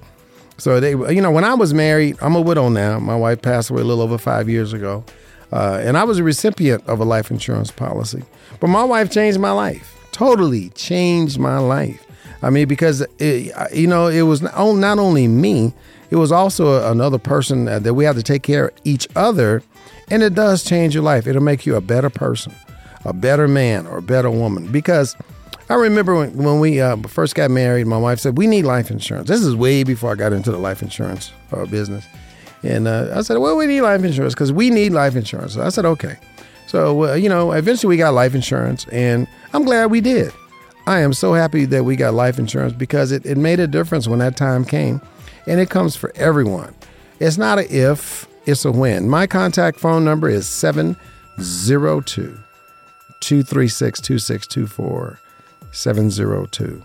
So 0.58 0.80
they, 0.80 0.92
you 0.92 1.22
know, 1.22 1.32
when 1.32 1.44
I 1.44 1.56
was 1.56 1.74
married, 1.74 2.18
I'm 2.22 2.36
a 2.36 2.42
widow 2.42 2.70
now. 2.70 3.00
My 3.00 3.16
wife 3.16 3.42
passed 3.42 3.72
away 3.72 3.82
a 3.82 3.86
little 3.86 4.04
over 4.04 4.20
five 4.20 4.48
years 4.48 4.74
ago, 4.74 5.04
uh, 5.52 5.82
and 5.84 5.98
I 5.98 6.04
was 6.04 6.20
a 6.20 6.24
recipient 6.24 6.88
of 6.88 7.00
a 7.00 7.04
life 7.04 7.32
insurance 7.32 7.72
policy. 7.72 8.24
But 8.60 8.68
my 8.68 8.84
wife 8.84 9.12
changed 9.12 9.40
my 9.40 9.52
life. 9.52 9.98
Totally 10.12 10.70
changed 10.70 11.40
my 11.40 11.58
life. 11.58 12.06
I 12.42 12.50
mean, 12.50 12.68
because 12.68 13.06
it, 13.20 13.54
you 13.74 13.88
know, 13.88 14.08
it 14.08 14.24
was 14.24 14.42
not 14.42 15.00
only 15.00 15.28
me, 15.28 15.74
it 16.10 16.16
was 16.16 16.32
also 16.32 16.90
another 16.92 17.18
person 17.18 17.66
that 17.66 17.94
we 17.94 18.04
had 18.04 18.16
to 18.16 18.24
take 18.24 18.44
care 18.44 18.68
of 18.68 18.74
each 18.84 19.08
other. 19.16 19.64
And 20.10 20.24
it 20.24 20.36
does 20.36 20.64
change 20.64 20.94
your 20.94 21.04
life. 21.04 21.26
It'll 21.26 21.42
make 21.42 21.66
you 21.66 21.76
a 21.78 21.82
better 21.82 22.10
person, 22.10 22.54
a 23.06 23.14
better 23.14 23.48
man, 23.48 23.88
or 23.88 24.00
a 24.00 24.02
better 24.02 24.30
woman. 24.30 24.70
Because 24.70 25.16
I 25.70 25.76
remember 25.76 26.16
when, 26.16 26.36
when 26.36 26.60
we 26.60 26.82
uh, 26.82 26.98
first 27.08 27.34
got 27.34 27.50
married, 27.50 27.88
my 27.88 27.98
wife 27.98 28.20
said, 28.20 28.38
We 28.38 28.46
need 28.46 28.66
life 28.66 28.92
insurance. 28.92 29.30
This 29.30 29.42
is 29.42 29.56
way 29.56 29.86
before 29.86 30.12
I 30.12 30.16
got 30.16 30.34
into 30.34 30.52
the 30.52 30.58
life 30.58 30.82
insurance 30.82 31.32
uh, 31.54 31.66
business. 31.66 32.06
And 32.62 32.90
uh, 32.90 33.14
I 33.16 33.22
said, 33.22 33.38
Well, 33.38 33.56
we 33.56 33.68
need 33.68 33.82
life 33.82 34.04
insurance 34.04 34.34
because 34.34 34.52
we 34.52 34.70
need 34.70 34.92
life 34.92 35.16
insurance. 35.16 35.54
So 35.54 35.62
I 35.62 35.70
said, 35.70 35.86
Okay. 35.86 36.18
So, 36.68 37.14
you 37.16 37.30
know, 37.30 37.52
eventually 37.54 37.90
we 37.90 37.98
got 37.98 38.14
life 38.14 38.34
insurance, 38.34 38.86
and 38.94 39.28
I'm 39.54 39.64
glad 39.66 39.92
we 39.92 40.00
did. 40.00 40.32
I 40.88 41.00
am 41.02 41.14
so 41.14 41.34
happy 41.34 41.66
that 41.66 41.84
we 41.84 41.96
got 41.96 42.14
life 42.14 42.40
insurance 42.40 42.74
because 42.74 43.12
it, 43.12 43.26
it 43.26 43.38
made 43.38 43.60
a 43.60 43.68
difference 43.68 44.08
when 44.08 44.20
that 44.20 44.36
time 44.36 44.66
came 44.66 45.02
and 45.48 45.60
it 45.60 45.70
comes 45.70 45.96
for 45.96 46.12
everyone. 46.16 46.74
It's 47.20 47.38
not 47.38 47.60
a 47.60 47.76
if, 47.76 48.28
it's 48.46 48.66
a 48.66 48.72
when. 48.72 49.08
My 49.08 49.28
contact 49.28 49.80
phone 49.80 50.04
number 50.04 50.28
is 50.28 50.48
702 50.48 52.38
236 53.20 54.02
2624. 54.02 55.20
702 55.72 56.84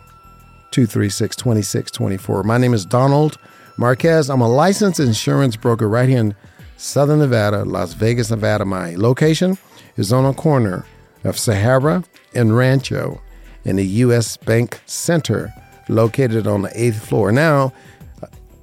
236 0.71 1.37
2624. 1.37 2.43
My 2.43 2.59
name 2.59 2.75
is 2.75 2.85
Donald 2.85 3.39
Marquez. 3.79 4.29
I'm 4.29 4.43
a 4.43 4.49
licensed 4.49 5.01
insurance 5.01 5.57
broker 5.57 5.89
right 5.89 6.09
here 6.09 6.19
in 6.19 6.37
Southern 6.77 7.21
Nevada, 7.21 7.65
Las 7.65 7.95
Vegas, 7.95 8.31
Nevada. 8.31 8.65
My 8.65 8.95
location 8.95 9.57
is 9.97 10.13
on 10.13 10.27
a 10.27 10.35
corner 10.35 10.85
of 11.25 11.39
Sahara 11.39 12.05
and 12.35 12.57
Rancho 12.57 13.21
in 13.67 13.77
the 13.77 13.85
U.S. 13.85 14.37
Bank 14.37 14.81
Center, 14.87 15.53
located 15.89 16.47
on 16.47 16.63
the 16.63 16.71
eighth 16.81 17.05
floor. 17.05 17.33
Now, 17.33 17.73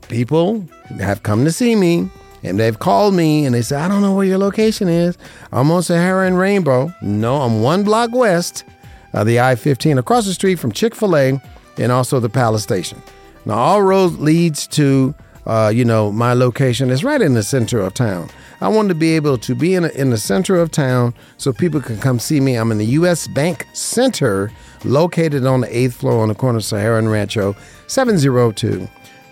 people 0.08 0.66
have 1.00 1.24
come 1.24 1.44
to 1.46 1.52
see 1.52 1.76
me 1.76 2.10
and 2.42 2.60
they've 2.60 2.80
called 2.80 3.14
me 3.14 3.46
and 3.46 3.54
they 3.54 3.62
say, 3.62 3.76
I 3.76 3.88
don't 3.88 4.02
know 4.02 4.16
where 4.16 4.26
your 4.26 4.38
location 4.38 4.88
is. 4.88 5.18
I'm 5.52 5.70
on 5.72 5.84
Sahara 5.84 6.26
and 6.26 6.38
Rainbow. 6.38 6.94
No, 7.02 7.42
I'm 7.42 7.62
one 7.62 7.84
block 7.84 8.12
west 8.14 8.64
of 9.12 9.28
the 9.28 9.40
I 9.42 9.56
15 9.56 9.98
across 9.98 10.26
the 10.26 10.34
street 10.34 10.56
from 10.56 10.72
Chick 10.72 10.96
fil 10.96 11.16
A 11.16 11.42
and 11.78 11.92
also 11.92 12.20
the 12.20 12.30
Palace 12.30 12.64
Station. 12.64 13.02
Now, 13.46 13.56
all 13.56 13.82
roads 13.82 14.18
leads 14.20 14.68
to, 14.68 15.14
uh, 15.46 15.72
you 15.74 15.84
know, 15.84 16.12
my 16.12 16.34
location 16.34 16.90
is 16.90 17.04
right 17.04 17.22
in 17.22 17.34
the 17.34 17.44
center 17.44 17.82
of 17.82 17.94
town. 17.94 18.30
I 18.62 18.70
wanted 18.70 18.90
to 18.90 18.96
be 18.96 19.16
able 19.16 19.38
to 19.40 19.56
be 19.56 19.76
in, 19.76 19.84
a, 19.84 19.90
in 19.90 20.10
the 20.10 20.18
center 20.18 20.56
of 20.56 20.72
town 20.72 21.14
so 21.38 21.52
people 21.52 21.82
can 21.82 22.00
come 22.00 22.20
see 22.20 22.40
me. 22.40 22.56
I'm 22.56 22.72
in 22.72 22.78
the 22.78 22.86
U.S. 22.86 23.28
Bank 23.28 23.68
Center, 23.74 24.52
located 24.86 25.46
on 25.46 25.62
the 25.62 25.78
eighth 25.78 25.96
floor 25.96 26.22
on 26.22 26.30
the 26.30 26.36
corner 26.36 26.58
of 26.58 26.66
Sahara 26.66 27.00
and 27.00 27.12
Rancho, 27.12 27.56
702 27.88 28.88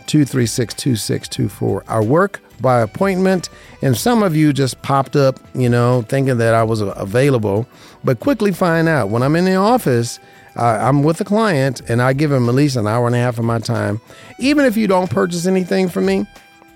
236 0.08 0.74
2624. 0.74 1.84
I 1.88 2.00
work 2.02 2.42
by 2.60 2.82
appointment, 2.82 3.50
and 3.82 3.96
some 3.98 4.24
of 4.24 4.36
you 4.36 4.54
just 4.54 4.82
popped 4.82 5.16
up, 5.16 5.40
you 5.54 5.70
know, 5.70 6.04
thinking 6.04 6.38
that 6.38 6.54
I 6.54 6.64
was 6.64 6.82
available, 6.82 7.68
but 8.04 8.20
quickly 8.20 8.52
find 8.52 8.88
out 8.88 9.10
when 9.10 9.24
I'm 9.24 9.36
in 9.36 9.46
the 9.46 9.56
office. 9.56 10.20
Uh, 10.58 10.78
I'm 10.82 11.02
with 11.04 11.22
a 11.22 11.24
client 11.24 11.80
and 11.88 12.02
I 12.02 12.12
give 12.12 12.30
him 12.30 12.50
at 12.50 12.56
least 12.56 12.76
an 12.76 12.86
hour 12.86 13.08
and 13.08 13.16
a 13.16 13.20
half 13.20 13.40
of 13.40 13.46
my 13.46 13.60
time. 13.60 14.02
Even 14.38 14.66
if 14.66 14.76
you 14.76 14.86
don't 14.86 15.10
purchase 15.10 15.46
anything 15.46 15.88
from 15.88 16.06
me, 16.06 16.26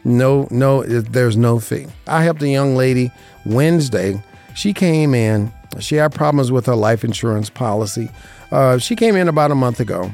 no, 0.05 0.47
no, 0.49 0.83
there's 0.83 1.35
no 1.35 1.59
fee. 1.59 1.87
I 2.07 2.23
helped 2.23 2.41
a 2.41 2.47
young 2.47 2.77
lady 2.77 3.11
Wednesday. 3.45 4.23
She 4.53 4.71
came 4.71 5.13
in. 5.13 5.51
She 5.79 5.95
had 5.95 6.13
problems 6.13 6.51
with 6.51 6.65
her 6.65 6.75
life 6.75 7.03
insurance 7.03 7.49
policy. 7.49 8.09
Uh, 8.51 8.77
she 8.77 8.95
came 8.95 9.15
in 9.15 9.27
about 9.27 9.51
a 9.51 9.55
month 9.55 9.79
ago, 9.79 10.11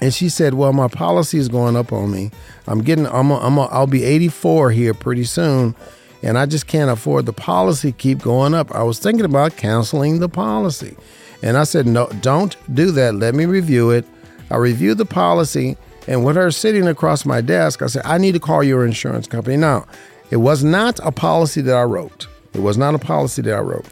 and 0.00 0.12
she 0.14 0.28
said, 0.28 0.54
"Well, 0.54 0.72
my 0.72 0.88
policy 0.88 1.38
is 1.38 1.48
going 1.48 1.76
up 1.76 1.92
on 1.92 2.10
me. 2.10 2.30
I'm 2.66 2.82
getting. 2.82 3.06
I'm. 3.06 3.30
A, 3.30 3.38
I'm. 3.38 3.58
A, 3.58 3.66
I'll 3.66 3.86
be 3.86 4.04
84 4.04 4.70
here 4.70 4.94
pretty 4.94 5.24
soon." 5.24 5.74
And 6.22 6.36
I 6.36 6.46
just 6.46 6.66
can't 6.66 6.90
afford 6.90 7.26
the 7.26 7.32
policy 7.32 7.92
keep 7.92 8.18
going 8.18 8.52
up. 8.52 8.74
I 8.74 8.82
was 8.82 8.98
thinking 8.98 9.24
about 9.24 9.56
canceling 9.56 10.18
the 10.18 10.28
policy. 10.28 10.96
And 11.42 11.56
I 11.56 11.64
said, 11.64 11.86
no, 11.86 12.08
don't 12.20 12.56
do 12.74 12.90
that. 12.92 13.14
Let 13.14 13.34
me 13.34 13.44
review 13.46 13.90
it. 13.90 14.04
I 14.50 14.56
reviewed 14.56 14.98
the 14.98 15.04
policy, 15.04 15.76
and 16.06 16.24
with 16.24 16.36
her 16.36 16.50
sitting 16.50 16.88
across 16.88 17.24
my 17.24 17.40
desk, 17.40 17.82
I 17.82 17.86
said, 17.86 18.02
I 18.04 18.18
need 18.18 18.32
to 18.32 18.40
call 18.40 18.64
your 18.64 18.84
insurance 18.84 19.26
company. 19.26 19.56
Now, 19.56 19.86
it 20.30 20.38
was 20.38 20.64
not 20.64 20.98
a 21.02 21.12
policy 21.12 21.60
that 21.60 21.76
I 21.76 21.84
wrote. 21.84 22.26
It 22.54 22.60
was 22.60 22.78
not 22.78 22.94
a 22.94 22.98
policy 22.98 23.42
that 23.42 23.54
I 23.54 23.60
wrote. 23.60 23.86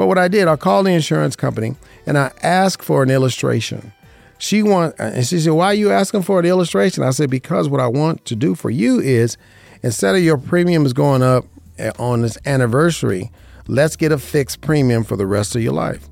But 0.00 0.06
what 0.06 0.16
I 0.16 0.28
did, 0.28 0.48
I 0.48 0.56
called 0.56 0.86
the 0.86 0.92
insurance 0.92 1.36
company 1.36 1.76
and 2.06 2.16
I 2.16 2.32
asked 2.42 2.82
for 2.82 3.02
an 3.02 3.10
illustration. 3.10 3.92
She 4.38 4.62
want 4.62 4.94
and 4.98 5.26
she 5.26 5.38
said, 5.38 5.52
"Why 5.52 5.66
are 5.66 5.74
you 5.74 5.92
asking 5.92 6.22
for 6.22 6.40
an 6.40 6.46
illustration?" 6.46 7.04
I 7.04 7.10
said, 7.10 7.28
"Because 7.28 7.68
what 7.68 7.82
I 7.82 7.86
want 7.86 8.24
to 8.24 8.34
do 8.34 8.54
for 8.54 8.70
you 8.70 8.98
is 8.98 9.36
instead 9.82 10.14
of 10.14 10.22
your 10.22 10.38
premiums 10.38 10.94
going 10.94 11.22
up 11.22 11.44
eh, 11.76 11.90
on 11.98 12.22
this 12.22 12.38
anniversary, 12.46 13.30
let's 13.66 13.94
get 13.94 14.10
a 14.10 14.16
fixed 14.16 14.62
premium 14.62 15.04
for 15.04 15.18
the 15.18 15.26
rest 15.26 15.54
of 15.54 15.62
your 15.62 15.74
life." 15.74 16.08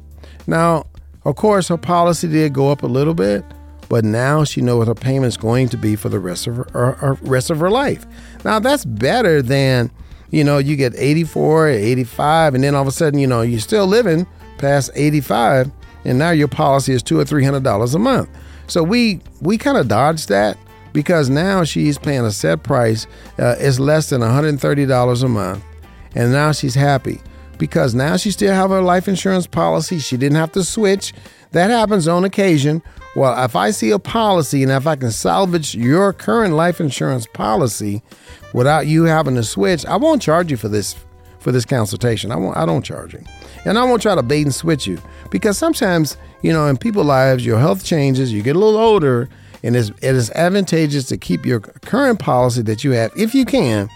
Now, 0.47 0.85
of 1.25 1.37
course, 1.37 1.69
her 1.69 1.79
policy 1.79 2.29
did 2.29 2.53
go 2.53 2.71
up 2.71 2.83
a 2.83 2.87
little 2.87 3.15
bit, 3.15 3.43
but 3.89 4.05
now 4.05 4.45
she 4.45 4.61
knows 4.61 4.81
what 4.81 4.89
her 4.89 4.95
payment's 4.95 5.39
going 5.39 5.71
to 5.71 5.79
be 5.79 5.97
for 5.97 6.11
the 6.11 6.21
rest 6.21 6.47
of 6.47 6.57
her, 6.57 6.67
her, 6.75 6.93
her 6.93 7.19
rest 7.23 7.49
of 7.49 7.59
her 7.59 7.71
life. 7.71 8.05
Now, 8.45 8.59
that's 8.59 8.85
better 8.85 9.41
than 9.41 9.91
you 10.31 10.45
know 10.45 10.59
you 10.59 10.77
get 10.77 10.95
84, 10.97 11.69
85, 11.69 12.55
and 12.55 12.65
then 12.65 12.75
all 12.75 12.83
of 12.83 12.89
a 12.89 12.93
sudden 12.93 13.19
you 13.19 13.27
know 13.27 13.43
you're 13.43 13.61
still 13.61 13.87
living 13.87 14.27
past 14.59 14.91
85, 14.95 15.71
and 16.05 16.19
now 16.19 16.31
your 16.31 16.49
policy 16.49 16.93
is 16.93 17.03
two 17.03 17.19
or 17.19 17.25
three 17.25 17.45
hundred 17.45 17.63
dollars 17.63 17.95
a 17.95 17.99
month. 17.99 18.29
So 18.67 18.83
we 18.83 19.21
we 19.41 19.59
kind 19.59 19.79
of 19.79 19.89
dodged 19.89 20.29
that 20.29 20.59
because 20.93 21.31
now 21.31 21.65
she's 21.65 21.99
paying 21.99 22.25
a 22.25 22.31
set 22.31 22.63
price. 22.63 23.07
Uh, 23.39 23.57
it's 23.59 23.79
less 23.79 24.11
than 24.11 24.21
$130 24.21 25.23
a 25.23 25.29
month, 25.29 25.65
and 26.15 26.33
now 26.33 26.53
she's 26.53 26.75
happy 26.75 27.21
because 27.59 27.95
now 27.95 28.17
she 28.17 28.31
still 28.31 28.55
have 28.55 28.71
her 28.71 28.83
life 28.83 29.09
insurance 29.09 29.47
policy. 29.47 29.99
She 29.99 30.17
didn't 30.17 30.37
have 30.37 30.53
to 30.53 30.65
switch. 30.65 31.13
That 31.53 31.71
happens 31.71 32.07
on 32.09 32.25
occasion. 32.25 32.83
Well, 33.17 33.43
if 33.45 33.57
I 33.57 33.71
see 33.71 33.91
a 33.91 33.99
policy 33.99 34.63
and 34.63 34.71
if 34.71 34.87
I 34.87 34.97
can 34.97 35.11
salvage 35.11 35.75
your 35.75 36.13
current 36.13 36.55
life 36.55 36.81
insurance 36.81 37.27
policy 37.27 38.03
without 38.53 38.87
you 38.87 39.05
having 39.05 39.35
to 39.35 39.43
switch, 39.43 39.85
I 39.87 39.97
won't 39.97 40.23
charge 40.23 40.51
you 40.51 40.57
for 40.57 40.69
this 40.69 40.95
for 41.41 41.53
this 41.53 41.65
consultation. 41.65 42.31
I 42.31 42.37
won't 42.37 42.57
I 42.57 42.67
don't 42.67 42.85
charge 42.85 43.15
you. 43.15 43.23
And 43.65 43.79
I 43.79 43.85
won't 43.85 44.03
try 44.03 44.15
to 44.15 44.23
bait 44.23 44.43
and 44.43 44.55
switch 44.55 44.87
you 44.87 44.99
because 45.31 45.59
sometimes, 45.59 46.17
you 46.43 46.53
know, 46.53 46.67
in 46.67 46.77
people's 46.77 47.07
lives, 47.07 47.45
your 47.45 47.59
health 47.59 47.85
changes, 47.85 48.33
you 48.33 48.43
get 48.43 48.57
a 48.57 48.59
little 48.59 48.81
older, 48.81 49.29
and 49.63 49.77
it's, 49.77 49.91
it 49.91 50.15
is 50.15 50.31
advantageous 50.31 51.05
to 51.07 51.19
keep 51.19 51.45
your 51.45 51.61
current 51.61 52.19
policy 52.19 52.63
that 52.63 52.85
you 52.85 52.93
have, 52.93 53.13
if 53.17 53.35
you 53.35 53.45
can, 53.45 53.89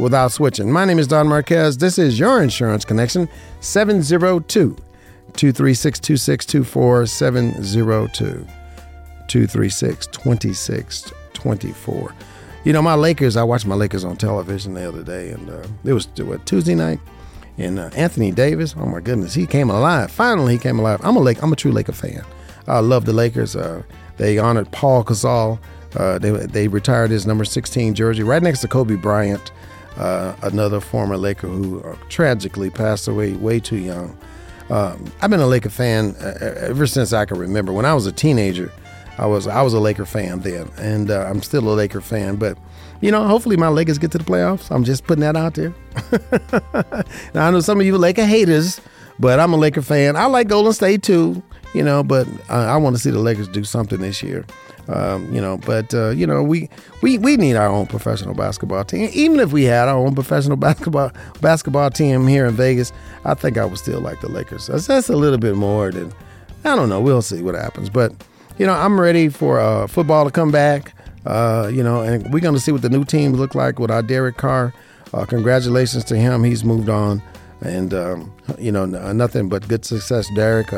without 0.00 0.32
switching. 0.32 0.72
My 0.72 0.84
name 0.84 0.98
is 0.98 1.06
Don 1.06 1.28
Marquez. 1.28 1.78
This 1.78 1.98
is 1.98 2.18
your 2.18 2.42
Insurance 2.42 2.84
Connection, 2.84 3.28
702 3.60 4.76
236 5.34 6.00
2624 6.00 7.06
702 7.06 8.46
236 9.28 10.06
2624. 10.06 12.14
You 12.64 12.72
know, 12.72 12.82
my 12.82 12.94
Lakers, 12.94 13.36
I 13.36 13.42
watched 13.42 13.66
my 13.66 13.74
Lakers 13.74 14.04
on 14.04 14.16
television 14.16 14.74
the 14.74 14.86
other 14.86 15.02
day, 15.02 15.30
and 15.30 15.48
uh, 15.48 15.66
it 15.84 15.92
was 15.92 16.08
what, 16.18 16.44
Tuesday 16.46 16.74
night. 16.74 17.00
And 17.56 17.78
uh, 17.78 17.90
Anthony 17.94 18.32
Davis, 18.32 18.74
oh 18.76 18.86
my 18.86 19.00
goodness, 19.00 19.34
he 19.34 19.46
came 19.46 19.70
alive. 19.70 20.10
Finally, 20.10 20.54
he 20.54 20.58
came 20.58 20.78
alive. 20.78 21.00
I'm 21.02 21.16
a 21.16 21.20
Lake, 21.20 21.42
I'm 21.42 21.52
a 21.52 21.56
true 21.56 21.72
Laker 21.72 21.92
fan. 21.92 22.24
I 22.66 22.80
love 22.80 23.04
the 23.04 23.12
Lakers. 23.12 23.56
Uh, 23.56 23.82
they 24.16 24.38
honored 24.38 24.70
Paul 24.72 25.04
Gasol. 25.04 25.58
Uh, 25.96 26.18
they, 26.18 26.30
they 26.30 26.68
retired 26.68 27.10
his 27.10 27.26
number 27.26 27.44
16 27.44 27.94
jersey 27.94 28.22
right 28.22 28.42
next 28.42 28.60
to 28.60 28.68
Kobe 28.68 28.94
Bryant 28.94 29.50
uh, 29.96 30.34
another 30.42 30.80
former 30.80 31.16
Laker 31.16 31.48
who 31.48 31.80
uh, 31.82 31.96
tragically 32.08 32.70
passed 32.70 33.08
away 33.08 33.32
way 33.34 33.60
too 33.60 33.78
young. 33.78 34.16
Um, 34.70 35.12
I've 35.20 35.30
been 35.30 35.40
a 35.40 35.46
Laker 35.46 35.70
fan 35.70 36.14
uh, 36.20 36.38
ever 36.60 36.86
since 36.86 37.12
I 37.12 37.24
can 37.24 37.38
remember. 37.38 37.72
When 37.72 37.84
I 37.84 37.94
was 37.94 38.06
a 38.06 38.12
teenager, 38.12 38.72
I 39.18 39.26
was 39.26 39.46
I 39.46 39.62
was 39.62 39.74
a 39.74 39.80
Laker 39.80 40.06
fan 40.06 40.40
then, 40.40 40.70
and 40.78 41.10
uh, 41.10 41.26
I'm 41.28 41.42
still 41.42 41.68
a 41.68 41.74
Laker 41.74 42.00
fan. 42.00 42.36
But 42.36 42.56
you 43.00 43.10
know, 43.10 43.26
hopefully 43.26 43.56
my 43.56 43.68
Lakers 43.68 43.98
get 43.98 44.12
to 44.12 44.18
the 44.18 44.24
playoffs. 44.24 44.70
I'm 44.70 44.84
just 44.84 45.04
putting 45.04 45.22
that 45.22 45.36
out 45.36 45.54
there. 45.54 45.74
now 47.34 47.48
I 47.48 47.50
know 47.50 47.60
some 47.60 47.80
of 47.80 47.86
you 47.86 47.98
Laker 47.98 48.24
haters, 48.24 48.80
but 49.18 49.40
I'm 49.40 49.52
a 49.52 49.56
Laker 49.56 49.82
fan. 49.82 50.16
I 50.16 50.26
like 50.26 50.48
Golden 50.48 50.72
State 50.72 51.02
too, 51.02 51.42
you 51.74 51.82
know, 51.82 52.02
but 52.02 52.28
I, 52.48 52.64
I 52.66 52.76
want 52.76 52.94
to 52.96 53.02
see 53.02 53.10
the 53.10 53.18
Lakers 53.18 53.48
do 53.48 53.64
something 53.64 54.00
this 54.00 54.22
year. 54.22 54.46
Um, 54.88 55.32
you 55.32 55.40
know, 55.40 55.58
but 55.58 55.92
uh, 55.94 56.10
you 56.10 56.26
know, 56.26 56.42
we, 56.42 56.68
we 57.02 57.18
we 57.18 57.36
need 57.36 57.54
our 57.54 57.68
own 57.68 57.86
professional 57.86 58.34
basketball 58.34 58.84
team. 58.84 59.08
Even 59.12 59.38
if 59.38 59.52
we 59.52 59.64
had 59.64 59.88
our 59.88 59.96
own 59.96 60.14
professional 60.14 60.56
basketball 60.68 61.12
basketball 61.40 61.90
team 61.90 62.26
here 62.26 62.46
in 62.46 62.54
Vegas, 62.54 62.92
I 63.24 63.34
think 63.34 63.58
I 63.58 63.64
would 63.64 63.78
still 63.78 64.00
like 64.00 64.20
the 64.20 64.28
Lakers. 64.28 64.64
So 64.64 64.78
that's 64.78 65.08
a 65.08 65.16
little 65.16 65.38
bit 65.38 65.54
more 65.54 65.90
than 65.92 66.12
I 66.64 66.74
don't 66.76 66.88
know. 66.88 67.00
We'll 67.00 67.22
see 67.22 67.42
what 67.42 67.54
happens. 67.54 67.88
But 67.88 68.12
you 68.58 68.66
know, 68.66 68.72
I'm 68.74 69.00
ready 69.00 69.28
for 69.28 69.60
uh, 69.60 69.86
football 69.86 70.24
to 70.24 70.30
come 70.30 70.50
back. 70.50 70.94
Uh, 71.26 71.70
you 71.72 71.82
know, 71.82 72.00
and 72.00 72.32
we're 72.32 72.40
going 72.40 72.54
to 72.54 72.60
see 72.60 72.72
what 72.72 72.82
the 72.82 72.88
new 72.88 73.04
team 73.04 73.32
look 73.32 73.54
like 73.54 73.78
with 73.78 73.90
our 73.90 74.02
Derek 74.02 74.38
Carr. 74.38 74.72
Uh, 75.12 75.24
congratulations 75.26 76.04
to 76.04 76.16
him. 76.16 76.44
He's 76.44 76.64
moved 76.64 76.88
on, 76.88 77.22
and 77.60 77.92
um, 77.92 78.32
you 78.58 78.72
know, 78.72 78.86
nothing 78.86 79.48
but 79.48 79.68
good 79.68 79.84
success, 79.84 80.26
Derek. 80.34 80.72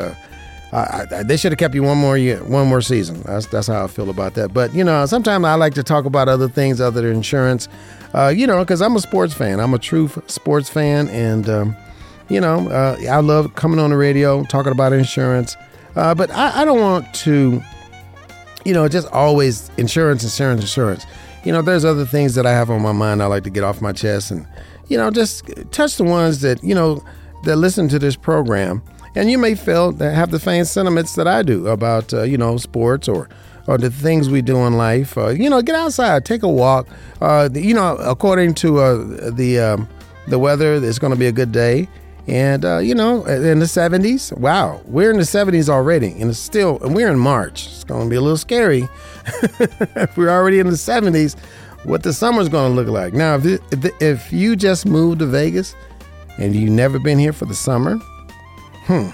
I, 0.73 1.05
I, 1.11 1.23
they 1.23 1.37
should 1.37 1.51
have 1.51 1.59
kept 1.59 1.75
you 1.75 1.83
one 1.83 1.99
more 1.99 2.17
year, 2.17 2.43
one 2.43 2.67
more 2.67 2.81
season. 2.81 3.21
That's 3.21 3.45
that's 3.45 3.67
how 3.67 3.83
I 3.83 3.87
feel 3.87 4.09
about 4.09 4.33
that. 4.33 4.53
But 4.53 4.73
you 4.73 4.83
know, 4.83 5.05
sometimes 5.05 5.45
I 5.45 5.53
like 5.53 5.75
to 5.75 5.83
talk 5.83 6.05
about 6.05 6.27
other 6.27 6.49
things 6.49 6.81
other 6.81 7.01
than 7.01 7.15
insurance. 7.15 7.67
Uh, 8.15 8.33
you 8.35 8.47
know, 8.47 8.59
because 8.63 8.81
I'm 8.81 8.95
a 8.95 8.99
sports 8.99 9.35
fan. 9.35 9.59
I'm 9.59 9.73
a 9.75 9.79
true 9.79 10.09
sports 10.25 10.69
fan, 10.69 11.09
and 11.09 11.47
um, 11.47 11.75
you 12.27 12.41
know, 12.41 12.69
uh, 12.69 12.97
I 13.07 13.19
love 13.19 13.53
coming 13.53 13.79
on 13.79 13.91
the 13.91 13.97
radio 13.97 14.43
talking 14.45 14.71
about 14.71 14.93
insurance. 14.93 15.55
Uh, 15.95 16.15
but 16.15 16.31
I, 16.31 16.61
I 16.61 16.65
don't 16.65 16.79
want 16.79 17.13
to, 17.15 17.61
you 18.65 18.73
know, 18.73 18.87
just 18.87 19.07
always 19.09 19.69
insurance, 19.77 20.23
insurance, 20.23 20.61
insurance. 20.61 21.05
You 21.43 21.51
know, 21.51 21.61
there's 21.61 21.85
other 21.85 22.05
things 22.05 22.33
that 22.33 22.47
I 22.47 22.51
have 22.51 22.71
on 22.71 22.81
my 22.81 22.93
mind. 22.93 23.21
I 23.21 23.27
like 23.27 23.43
to 23.43 23.51
get 23.51 23.63
off 23.63 23.79
my 23.79 23.91
chest, 23.91 24.31
and 24.31 24.47
you 24.87 24.97
know, 24.97 25.11
just 25.11 25.45
touch 25.71 25.97
the 25.97 26.03
ones 26.03 26.41
that 26.41 26.63
you 26.63 26.73
know 26.73 27.03
that 27.43 27.57
listen 27.57 27.87
to 27.89 27.99
this 27.99 28.15
program 28.15 28.81
and 29.15 29.29
you 29.29 29.37
may 29.37 29.55
feel 29.55 29.91
that 29.93 30.13
have 30.13 30.31
the 30.31 30.39
same 30.39 30.65
sentiments 30.65 31.15
that 31.15 31.27
I 31.27 31.43
do 31.43 31.67
about 31.67 32.13
uh, 32.13 32.23
you 32.23 32.37
know 32.37 32.57
sports 32.57 33.07
or 33.07 33.29
or 33.67 33.77
the 33.77 33.89
things 33.89 34.29
we 34.29 34.41
do 34.41 34.57
in 34.65 34.73
life. 34.73 35.17
Uh, 35.17 35.29
you 35.29 35.49
know, 35.49 35.61
get 35.61 35.75
outside, 35.75 36.25
take 36.25 36.43
a 36.43 36.49
walk. 36.49 36.87
Uh, 37.21 37.49
you 37.53 37.73
know, 37.73 37.95
according 37.97 38.53
to 38.55 38.79
uh, 38.79 39.31
the 39.31 39.59
um, 39.59 39.87
the 40.27 40.39
weather, 40.39 40.75
it's 40.75 40.99
going 40.99 41.13
to 41.13 41.19
be 41.19 41.27
a 41.27 41.31
good 41.31 41.51
day. 41.51 41.87
And 42.25 42.63
uh, 42.63 42.77
you 42.77 42.95
know, 42.95 43.25
in 43.25 43.59
the 43.59 43.65
70s, 43.65 44.37
wow, 44.37 44.81
we're 44.85 45.11
in 45.11 45.17
the 45.17 45.23
70s 45.23 45.67
already, 45.67 46.11
and 46.11 46.29
it's 46.29 46.39
still, 46.39 46.81
and 46.81 46.95
we're 46.95 47.09
in 47.09 47.19
March. 47.19 47.65
It's 47.67 47.83
going 47.83 48.05
to 48.05 48.09
be 48.09 48.15
a 48.15 48.21
little 48.21 48.37
scary. 48.37 48.87
if 49.25 50.15
we're 50.17 50.29
already 50.29 50.59
in 50.59 50.67
the 50.67 50.73
70s, 50.73 51.37
what 51.83 52.03
the 52.03 52.13
summer's 52.13 52.47
going 52.47 52.71
to 52.71 52.81
look 52.81 52.87
like. 52.87 53.13
Now, 53.13 53.35
if, 53.35 53.45
if, 53.73 54.01
if 54.01 54.31
you 54.31 54.55
just 54.55 54.85
moved 54.85 55.19
to 55.19 55.25
Vegas 55.25 55.75
and 56.37 56.55
you've 56.55 56.71
never 56.71 56.97
been 56.97 57.19
here 57.19 57.33
for 57.33 57.43
the 57.43 57.55
summer, 57.55 57.99
Hmm. 58.85 59.09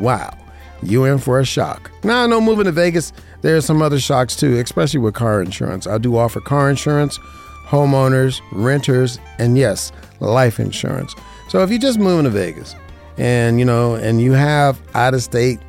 Wow. 0.00 0.36
You 0.82 1.04
in 1.04 1.18
for 1.18 1.40
a 1.40 1.44
shock. 1.44 1.90
Now, 2.02 2.24
I 2.24 2.26
know 2.26 2.40
moving 2.40 2.64
to 2.66 2.72
Vegas, 2.72 3.12
there 3.42 3.56
are 3.56 3.60
some 3.60 3.80
other 3.80 3.98
shocks 3.98 4.36
too, 4.36 4.58
especially 4.58 5.00
with 5.00 5.14
car 5.14 5.40
insurance. 5.40 5.86
I 5.86 5.98
do 5.98 6.16
offer 6.16 6.40
car 6.40 6.68
insurance, 6.68 7.18
homeowners, 7.66 8.40
renters, 8.52 9.18
and 9.38 9.56
yes, 9.56 9.92
life 10.20 10.60
insurance. 10.60 11.14
So 11.48 11.62
if 11.62 11.70
you're 11.70 11.78
just 11.78 11.98
moving 11.98 12.24
to 12.24 12.30
Vegas 12.30 12.74
and 13.16 13.58
you 13.58 13.64
know, 13.64 13.94
and 13.94 14.20
you 14.20 14.32
have 14.32 14.80
out 14.94 15.14
of 15.14 15.22
state 15.22 15.60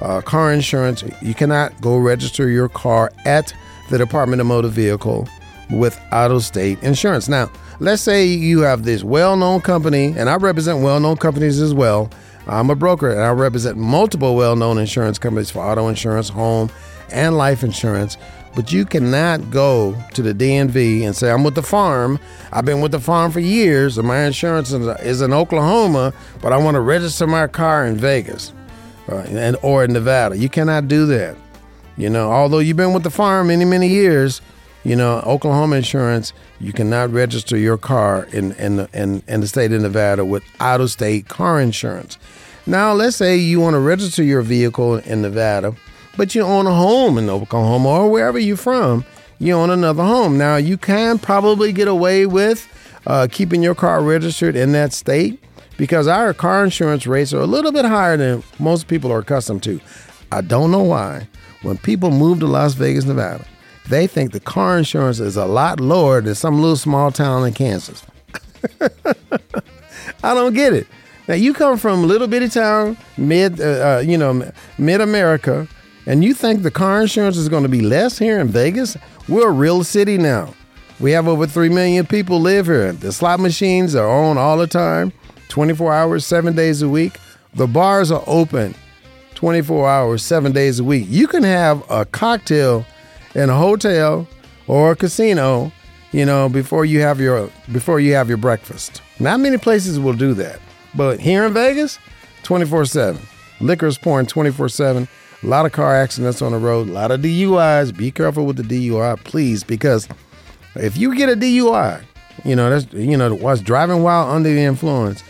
uh, 0.00 0.20
car 0.20 0.52
insurance, 0.52 1.02
you 1.20 1.34
cannot 1.34 1.78
go 1.80 1.96
register 1.98 2.48
your 2.48 2.68
car 2.68 3.12
at 3.24 3.52
the 3.90 3.98
Department 3.98 4.40
of 4.40 4.46
Motor 4.46 4.68
Vehicle 4.68 5.28
with 5.70 5.98
out 6.12 6.30
of 6.30 6.44
state 6.44 6.82
insurance. 6.82 7.28
Now, 7.28 7.50
let's 7.80 8.02
say 8.02 8.26
you 8.26 8.60
have 8.60 8.84
this 8.84 9.02
well 9.02 9.36
known 9.36 9.60
company, 9.60 10.14
and 10.16 10.28
I 10.30 10.36
represent 10.36 10.82
well 10.82 11.00
known 11.00 11.16
companies 11.16 11.60
as 11.60 11.74
well 11.74 12.10
I'm 12.46 12.70
a 12.70 12.74
broker 12.74 13.10
and 13.10 13.20
I 13.20 13.30
represent 13.30 13.76
multiple 13.76 14.36
well 14.36 14.56
known 14.56 14.78
insurance 14.78 15.18
companies 15.18 15.50
for 15.50 15.60
auto 15.60 15.88
insurance, 15.88 16.28
home, 16.28 16.70
and 17.10 17.36
life 17.36 17.62
insurance. 17.62 18.16
But 18.54 18.72
you 18.72 18.84
cannot 18.84 19.50
go 19.50 19.96
to 20.14 20.22
the 20.22 20.32
DMV 20.32 21.02
and 21.02 21.16
say, 21.16 21.30
I'm 21.30 21.42
with 21.42 21.56
the 21.56 21.62
farm. 21.62 22.20
I've 22.52 22.64
been 22.64 22.80
with 22.80 22.92
the 22.92 23.00
farm 23.00 23.32
for 23.32 23.40
years, 23.40 23.98
and 23.98 24.06
my 24.06 24.20
insurance 24.20 24.70
is 24.72 25.20
in 25.20 25.32
Oklahoma, 25.32 26.12
but 26.40 26.52
I 26.52 26.56
want 26.56 26.76
to 26.76 26.80
register 26.80 27.26
my 27.26 27.48
car 27.48 27.84
in 27.84 27.96
Vegas 27.96 28.52
uh, 29.08 29.16
and, 29.28 29.56
or 29.62 29.82
in 29.82 29.92
Nevada. 29.92 30.36
You 30.38 30.48
cannot 30.48 30.86
do 30.86 31.06
that. 31.06 31.36
You 31.96 32.10
know, 32.10 32.30
although 32.30 32.60
you've 32.60 32.76
been 32.76 32.92
with 32.92 33.02
the 33.02 33.10
farm 33.10 33.48
many, 33.48 33.64
many 33.64 33.88
years, 33.88 34.40
You 34.84 34.96
know, 34.96 35.20
Oklahoma 35.20 35.76
insurance, 35.76 36.34
you 36.60 36.72
cannot 36.72 37.10
register 37.10 37.56
your 37.56 37.78
car 37.78 38.24
in 38.32 38.52
in 38.52 38.86
in, 38.92 39.22
in 39.26 39.40
the 39.40 39.48
state 39.48 39.72
of 39.72 39.80
Nevada 39.80 40.24
with 40.24 40.44
out 40.60 40.80
of 40.80 40.90
state 40.90 41.28
car 41.28 41.60
insurance. 41.60 42.18
Now, 42.66 42.92
let's 42.92 43.16
say 43.16 43.36
you 43.36 43.60
want 43.60 43.74
to 43.74 43.80
register 43.80 44.22
your 44.22 44.42
vehicle 44.42 44.96
in 44.96 45.22
Nevada, 45.22 45.74
but 46.16 46.34
you 46.34 46.42
own 46.42 46.66
a 46.66 46.74
home 46.74 47.18
in 47.18 47.28
Oklahoma 47.28 47.88
or 47.88 48.10
wherever 48.10 48.38
you're 48.38 48.56
from. 48.56 49.04
You 49.38 49.54
own 49.54 49.70
another 49.70 50.02
home. 50.02 50.38
Now, 50.38 50.56
you 50.56 50.76
can 50.76 51.18
probably 51.18 51.72
get 51.72 51.88
away 51.88 52.24
with 52.26 52.66
uh, 53.06 53.26
keeping 53.30 53.62
your 53.62 53.74
car 53.74 54.02
registered 54.02 54.56
in 54.56 54.72
that 54.72 54.92
state 54.92 55.42
because 55.76 56.06
our 56.06 56.32
car 56.32 56.64
insurance 56.64 57.06
rates 57.06 57.32
are 57.34 57.40
a 57.40 57.46
little 57.46 57.72
bit 57.72 57.84
higher 57.84 58.16
than 58.16 58.42
most 58.58 58.86
people 58.88 59.12
are 59.12 59.18
accustomed 59.18 59.62
to. 59.64 59.80
I 60.32 60.40
don't 60.40 60.70
know 60.70 60.82
why. 60.82 61.28
When 61.62 61.78
people 61.78 62.10
move 62.10 62.40
to 62.40 62.46
Las 62.46 62.74
Vegas, 62.74 63.04
Nevada, 63.04 63.44
they 63.88 64.06
think 64.06 64.32
the 64.32 64.40
car 64.40 64.78
insurance 64.78 65.20
is 65.20 65.36
a 65.36 65.46
lot 65.46 65.80
lower 65.80 66.20
than 66.20 66.34
some 66.34 66.60
little 66.60 66.76
small 66.76 67.12
town 67.12 67.46
in 67.46 67.52
Kansas. 67.52 68.02
I 68.80 70.34
don't 70.34 70.54
get 70.54 70.72
it. 70.72 70.86
Now 71.28 71.34
you 71.34 71.54
come 71.54 71.78
from 71.78 72.04
a 72.04 72.06
little 72.06 72.26
bitty 72.26 72.48
town, 72.48 72.96
mid, 73.16 73.60
uh, 73.60 73.64
uh, 73.96 74.02
you 74.04 74.18
know, 74.18 74.50
mid 74.78 75.00
America, 75.00 75.66
and 76.06 76.22
you 76.22 76.34
think 76.34 76.62
the 76.62 76.70
car 76.70 77.02
insurance 77.02 77.36
is 77.36 77.48
going 77.48 77.62
to 77.62 77.68
be 77.68 77.80
less 77.80 78.18
here 78.18 78.40
in 78.40 78.48
Vegas? 78.48 78.96
We're 79.28 79.48
a 79.48 79.52
real 79.52 79.84
city 79.84 80.18
now. 80.18 80.54
We 81.00 81.12
have 81.12 81.26
over 81.26 81.46
three 81.46 81.70
million 81.70 82.06
people 82.06 82.40
live 82.40 82.66
here. 82.66 82.92
The 82.92 83.12
slot 83.12 83.40
machines 83.40 83.94
are 83.94 84.08
on 84.08 84.38
all 84.38 84.58
the 84.58 84.66
time, 84.66 85.12
24 85.48 85.94
hours, 85.94 86.26
seven 86.26 86.54
days 86.54 86.82
a 86.82 86.88
week. 86.88 87.18
The 87.54 87.66
bars 87.66 88.10
are 88.10 88.22
open 88.26 88.74
24 89.34 89.88
hours, 89.88 90.24
seven 90.24 90.52
days 90.52 90.78
a 90.78 90.84
week. 90.84 91.06
You 91.08 91.26
can 91.26 91.42
have 91.42 91.82
a 91.90 92.04
cocktail 92.04 92.84
in 93.34 93.50
a 93.50 93.56
hotel 93.56 94.26
or 94.66 94.92
a 94.92 94.96
casino, 94.96 95.72
you 96.12 96.24
know, 96.24 96.48
before 96.48 96.84
you 96.84 97.00
have 97.00 97.20
your 97.20 97.50
before 97.72 98.00
you 98.00 98.14
have 98.14 98.28
your 98.28 98.38
breakfast. 98.38 99.02
Not 99.18 99.40
many 99.40 99.58
places 99.58 99.98
will 99.98 100.12
do 100.12 100.34
that. 100.34 100.60
But 100.94 101.20
here 101.20 101.44
in 101.44 101.52
Vegas, 101.52 101.98
24/7. 102.44 103.18
Liquor's 103.60 103.98
pouring 103.98 104.26
24/7. 104.26 105.08
A 105.42 105.46
lot 105.46 105.66
of 105.66 105.72
car 105.72 105.94
accidents 105.94 106.40
on 106.40 106.52
the 106.52 106.58
road, 106.58 106.88
a 106.88 106.92
lot 106.92 107.10
of 107.10 107.20
DUIs. 107.20 107.92
Be 107.92 108.10
careful 108.10 108.46
with 108.46 108.56
the 108.56 108.62
DUI, 108.62 109.16
please, 109.24 109.62
because 109.62 110.08
if 110.74 110.96
you 110.96 111.14
get 111.14 111.28
a 111.28 111.36
DUI, 111.36 112.00
you 112.44 112.56
know, 112.56 112.70
that's 112.70 112.92
you 112.92 113.16
know, 113.16 113.34
what's 113.34 113.60
driving 113.60 114.02
while 114.02 114.30
under 114.30 114.48
the 114.48 114.62
influence, 114.62 115.22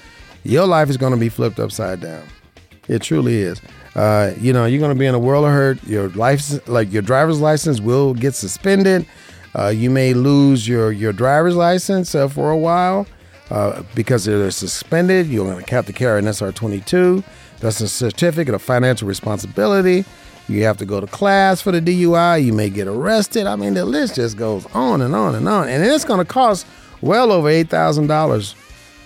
your 0.45 0.67
life 0.67 0.89
is 0.89 0.97
going 0.97 1.13
to 1.13 1.19
be 1.19 1.29
flipped 1.29 1.59
upside 1.59 2.01
down. 2.01 2.23
It 2.87 3.03
truly 3.03 3.39
is. 3.41 3.61
Uh, 3.95 4.33
you 4.39 4.53
know, 4.53 4.67
you're 4.67 4.81
going 4.81 4.95
to 4.95 4.99
be 4.99 5.07
in 5.07 5.15
a 5.15 5.19
world 5.19 5.45
of 5.45 5.53
hurt. 5.53 5.83
Your 5.85 6.09
life, 6.11 6.67
like 6.69 6.93
your 6.93 7.03
driver's 7.03 7.41
license, 7.41 7.81
will 7.81 8.15
get 8.15 8.35
suspended. 8.35 9.07
Uh, 9.57 9.69
you 9.69 9.89
may 9.89 10.15
lose 10.15 10.67
your 10.67 10.91
your 10.91 11.13
driver's 11.13 11.55
license 11.55 12.15
uh, 12.15 12.27
for 12.27 12.51
a 12.51 12.57
while 12.57 13.07
uh, 13.51 13.83
because 13.95 14.25
they're 14.25 14.51
suspended. 14.51 15.29
You're 15.29 15.47
going 15.47 15.65
to 15.65 15.75
have 15.75 15.87
to 15.87 15.93
carry 15.93 16.19
an 16.19 16.25
SR22. 16.25 17.23
That's 17.61 17.81
a 17.81 17.89
certificate 17.89 18.55
of 18.55 18.63
financial 18.63 19.07
responsibility. 19.07 20.05
You 20.49 20.65
have 20.65 20.77
to 20.79 20.85
go 20.85 21.01
to 21.01 21.07
class 21.07 21.63
for 21.63 21.73
the 21.73 21.81
DUI. 21.81 22.45
You 22.45 22.53
may 22.53 22.69
get 22.69 22.89
arrested. 22.89 23.47
I 23.47 23.57
mean, 23.57 23.75
the 23.75 23.85
list 23.85 24.17
just 24.17 24.37
goes 24.37 24.67
on 24.75 25.01
and 25.01 25.15
on 25.15 25.35
and 25.35 25.49
on. 25.49 25.69
And 25.69 25.83
it's 25.85 26.05
going 26.05 26.19
to 26.19 26.25
cost 26.25 26.67
well 27.01 27.33
over 27.33 27.49
eight 27.49 27.71
thousand 27.71 28.09
dollars 28.09 28.55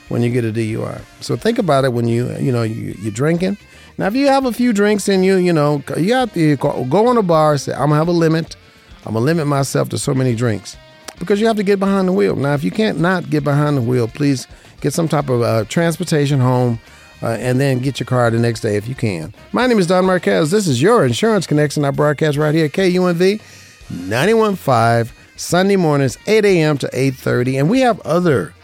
when 0.08 0.22
you 0.22 0.30
get 0.30 0.44
a 0.44 0.52
DUI. 0.52 1.00
So 1.20 1.36
think 1.36 1.58
about 1.58 1.84
it 1.84 1.92
when 1.92 2.08
you 2.08 2.34
you 2.38 2.52
know 2.52 2.62
you, 2.62 2.96
you're 3.00 3.12
drinking. 3.12 3.58
Now, 3.98 4.06
if 4.06 4.14
you 4.14 4.28
have 4.28 4.46
a 4.46 4.52
few 4.52 4.72
drinks 4.72 5.08
in 5.08 5.24
you, 5.24 5.36
you 5.36 5.52
know 5.52 5.82
you 5.96 6.14
have 6.14 6.32
to 6.34 6.56
go 6.56 7.08
on 7.08 7.18
a 7.18 7.22
bar. 7.22 7.58
Say, 7.58 7.72
I'm 7.72 7.88
gonna 7.88 7.96
have 7.96 8.06
a 8.06 8.12
limit. 8.12 8.56
I'm 9.04 9.14
gonna 9.14 9.24
limit 9.24 9.48
myself 9.48 9.88
to 9.88 9.98
so 9.98 10.14
many 10.14 10.36
drinks 10.36 10.76
because 11.18 11.40
you 11.40 11.48
have 11.48 11.56
to 11.56 11.64
get 11.64 11.80
behind 11.80 12.06
the 12.06 12.12
wheel. 12.12 12.36
Now, 12.36 12.54
if 12.54 12.62
you 12.62 12.70
can't 12.70 13.00
not 13.00 13.28
get 13.28 13.42
behind 13.42 13.76
the 13.76 13.82
wheel, 13.82 14.06
please 14.06 14.46
get 14.80 14.92
some 14.92 15.08
type 15.08 15.28
of 15.28 15.42
uh, 15.42 15.64
transportation 15.64 16.40
home. 16.40 16.78
Uh, 17.20 17.30
and 17.40 17.58
then 17.58 17.80
get 17.80 17.98
your 17.98 18.06
car 18.06 18.30
the 18.30 18.38
next 18.38 18.60
day 18.60 18.76
if 18.76 18.86
you 18.86 18.94
can. 18.94 19.34
My 19.50 19.66
name 19.66 19.80
is 19.80 19.88
Don 19.88 20.04
Marquez. 20.04 20.52
This 20.52 20.68
is 20.68 20.80
your 20.80 21.04
Insurance 21.04 21.48
Connection. 21.48 21.84
I 21.84 21.90
broadcast 21.90 22.38
right 22.38 22.54
here 22.54 22.66
at 22.66 22.72
KUNV 22.72 23.42
91.5 23.88 25.10
Sunday 25.34 25.74
mornings, 25.74 26.16
8 26.28 26.44
a.m. 26.44 26.78
to 26.78 26.86
8.30. 26.86 27.58
And 27.58 27.68
we 27.68 27.80
have 27.80 27.98
other 28.02 28.54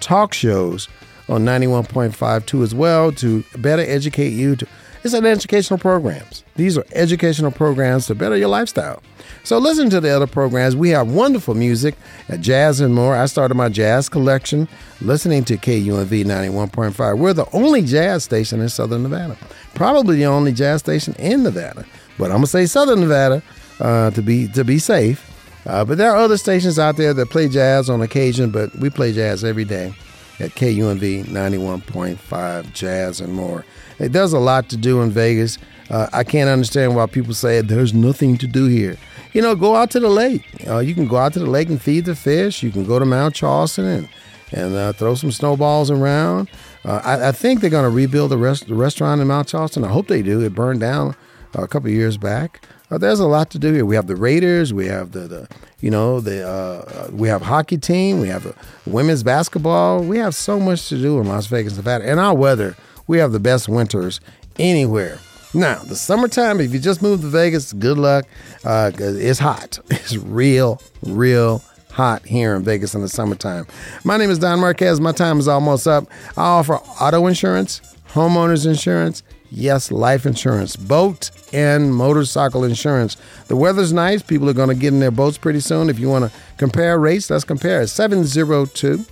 talk 0.00 0.34
shows 0.34 0.88
on 1.30 1.44
91.5 1.44 2.46
too 2.46 2.62
as 2.62 2.74
well 2.74 3.12
to 3.12 3.44
better 3.58 3.82
educate 3.82 4.30
you. 4.30 4.56
To, 4.56 4.66
it's 5.04 5.14
an 5.14 5.24
educational 5.24 5.78
programs. 5.78 6.44
These 6.56 6.76
are 6.76 6.84
educational 6.92 7.52
programs 7.52 8.06
to 8.06 8.14
better 8.14 8.36
your 8.36 8.48
lifestyle. 8.48 9.02
So 9.44 9.56
listen 9.56 9.88
to 9.90 10.00
the 10.00 10.10
other 10.10 10.26
programs. 10.26 10.76
We 10.76 10.90
have 10.90 11.08
wonderful 11.08 11.54
music 11.54 11.94
at 12.28 12.40
Jazz 12.40 12.80
and 12.80 12.94
More. 12.94 13.16
I 13.16 13.26
started 13.26 13.54
my 13.54 13.70
jazz 13.70 14.08
collection 14.08 14.68
listening 15.00 15.44
to 15.44 15.56
KUNV 15.56 16.24
91.5. 16.24 17.18
We're 17.18 17.32
the 17.32 17.48
only 17.54 17.82
jazz 17.82 18.24
station 18.24 18.60
in 18.60 18.68
Southern 18.68 19.04
Nevada. 19.04 19.38
Probably 19.74 20.16
the 20.16 20.26
only 20.26 20.52
jazz 20.52 20.80
station 20.80 21.14
in 21.14 21.44
Nevada. 21.44 21.86
But 22.18 22.26
I'm 22.26 22.38
gonna 22.38 22.48
say 22.48 22.66
Southern 22.66 23.00
Nevada 23.00 23.42
uh, 23.78 24.10
to 24.10 24.20
be 24.20 24.48
to 24.48 24.64
be 24.64 24.78
safe. 24.78 25.26
Uh, 25.64 25.84
but 25.84 25.96
there 25.96 26.10
are 26.10 26.16
other 26.16 26.36
stations 26.36 26.78
out 26.78 26.96
there 26.96 27.14
that 27.14 27.30
play 27.30 27.48
jazz 27.48 27.88
on 27.88 28.02
occasion, 28.02 28.50
but 28.50 28.74
we 28.76 28.90
play 28.90 29.12
jazz 29.12 29.44
every 29.44 29.64
day 29.64 29.94
at 30.40 30.50
KUNV 30.50 31.26
91.5 31.26 32.72
Jazz 32.72 33.20
and 33.20 33.32
More. 33.32 33.64
It 33.98 34.12
does 34.12 34.32
a 34.32 34.38
lot 34.38 34.68
to 34.70 34.76
do 34.76 35.02
in 35.02 35.10
Vegas. 35.10 35.58
Uh, 35.90 36.08
I 36.12 36.24
can't 36.24 36.48
understand 36.48 36.94
why 36.94 37.06
people 37.06 37.34
say 37.34 37.60
there's 37.60 37.92
nothing 37.92 38.38
to 38.38 38.46
do 38.46 38.66
here. 38.66 38.96
You 39.32 39.42
know, 39.42 39.54
go 39.54 39.76
out 39.76 39.90
to 39.92 40.00
the 40.00 40.08
lake. 40.08 40.44
Uh, 40.66 40.78
you 40.78 40.94
can 40.94 41.06
go 41.06 41.16
out 41.16 41.32
to 41.34 41.38
the 41.38 41.50
lake 41.50 41.68
and 41.68 41.80
feed 41.80 42.04
the 42.04 42.16
fish. 42.16 42.62
You 42.62 42.70
can 42.70 42.84
go 42.84 42.98
to 42.98 43.04
Mount 43.04 43.34
Charleston 43.34 43.84
and 43.84 44.08
and 44.52 44.74
uh, 44.74 44.92
throw 44.92 45.14
some 45.14 45.30
snowballs 45.30 45.90
around. 45.90 46.50
Uh, 46.84 47.00
I, 47.04 47.28
I, 47.28 47.32
think 47.32 47.60
they're 47.60 47.70
going 47.70 47.84
to 47.84 47.90
rebuild 47.90 48.32
the, 48.32 48.36
rest, 48.36 48.66
the 48.66 48.74
restaurant 48.74 49.20
in 49.20 49.28
Mount 49.28 49.46
Charleston. 49.46 49.84
I 49.84 49.88
hope 49.88 50.08
they 50.08 50.22
do. 50.22 50.40
It 50.40 50.54
burned 50.54 50.80
down 50.80 51.14
a 51.54 51.68
couple 51.68 51.90
years 51.90 52.16
back. 52.16 52.66
Uh, 52.90 52.98
there's 52.98 53.20
a 53.20 53.26
lot 53.26 53.50
to 53.50 53.58
do 53.58 53.72
here. 53.72 53.84
We 53.84 53.94
have 53.94 54.08
the 54.08 54.16
Raiders. 54.16 54.74
We 54.74 54.86
have 54.86 55.12
the, 55.12 55.20
the 55.20 55.48
you 55.80 55.90
know 55.90 56.20
the 56.20 56.46
uh, 56.46 57.08
we 57.12 57.28
have 57.28 57.42
hockey 57.42 57.78
team. 57.78 58.20
We 58.20 58.28
have 58.28 58.56
women's 58.86 59.22
basketball. 59.22 60.02
We 60.02 60.18
have 60.18 60.34
so 60.34 60.58
much 60.58 60.88
to 60.88 61.00
do 61.00 61.20
in 61.20 61.28
Las 61.28 61.46
Vegas, 61.46 61.76
Nevada. 61.76 62.08
And 62.08 62.18
our 62.18 62.34
weather, 62.34 62.76
we 63.06 63.18
have 63.18 63.32
the 63.32 63.40
best 63.40 63.68
winters 63.68 64.20
anywhere. 64.58 65.18
Now, 65.52 65.78
the 65.80 65.96
summertime, 65.96 66.60
if 66.60 66.72
you 66.72 66.78
just 66.78 67.02
moved 67.02 67.22
to 67.22 67.28
Vegas, 67.28 67.72
good 67.72 67.98
luck. 67.98 68.24
Uh, 68.64 68.92
it's 68.96 69.38
hot. 69.40 69.78
It's 69.90 70.16
real, 70.16 70.80
real 71.02 71.62
hot 71.90 72.24
here 72.24 72.54
in 72.54 72.62
Vegas 72.62 72.94
in 72.94 73.00
the 73.00 73.08
summertime. 73.08 73.66
My 74.04 74.16
name 74.16 74.30
is 74.30 74.38
Don 74.38 74.60
Marquez. 74.60 75.00
My 75.00 75.12
time 75.12 75.38
is 75.38 75.48
almost 75.48 75.86
up. 75.86 76.06
I 76.36 76.42
offer 76.42 76.74
auto 76.74 77.26
insurance, 77.26 77.80
homeowners 78.12 78.66
insurance, 78.66 79.22
yes, 79.50 79.90
life 79.90 80.26
insurance, 80.26 80.76
boat 80.76 81.30
and 81.52 81.94
motorcycle 81.94 82.64
insurance. 82.64 83.16
The 83.48 83.56
weather's 83.56 83.92
nice. 83.92 84.22
People 84.22 84.48
are 84.48 84.54
going 84.54 84.68
to 84.68 84.74
get 84.74 84.92
in 84.92 85.00
their 85.00 85.10
boats 85.10 85.38
pretty 85.38 85.60
soon. 85.60 85.90
If 85.90 85.98
you 85.98 86.08
want 86.08 86.30
to 86.30 86.38
compare 86.56 86.98
rates, 86.98 87.30
let's 87.30 87.44
compare. 87.44 87.86
702 87.86 89.04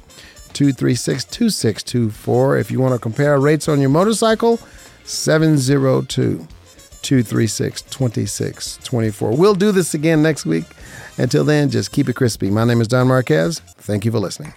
236 0.53 1.25
2624. 1.25 2.59
If 2.59 2.71
you 2.71 2.81
want 2.81 2.95
to 2.95 2.99
compare 2.99 3.39
rates 3.39 3.69
on 3.69 3.81
your 3.81 3.91
motorcycle, 3.91 4.59
702 5.05 6.47
236 7.03 7.83
2624. 7.83 9.33
We'll 9.33 9.55
do 9.55 9.73
this 9.73 9.95
again 9.95 10.23
next 10.23 10.47
week. 10.47 10.65
Until 11.17 11.45
then, 11.45 11.71
just 11.71 11.93
keep 11.93 12.09
it 12.09 12.15
crispy. 12.15 12.51
My 12.51 12.65
name 12.65 12.81
is 12.81 12.89
Don 12.89 13.09
Marquez. 13.09 13.61
Thank 13.61 14.05
you 14.05 14.13
for 14.13 14.19
listening. 14.19 14.53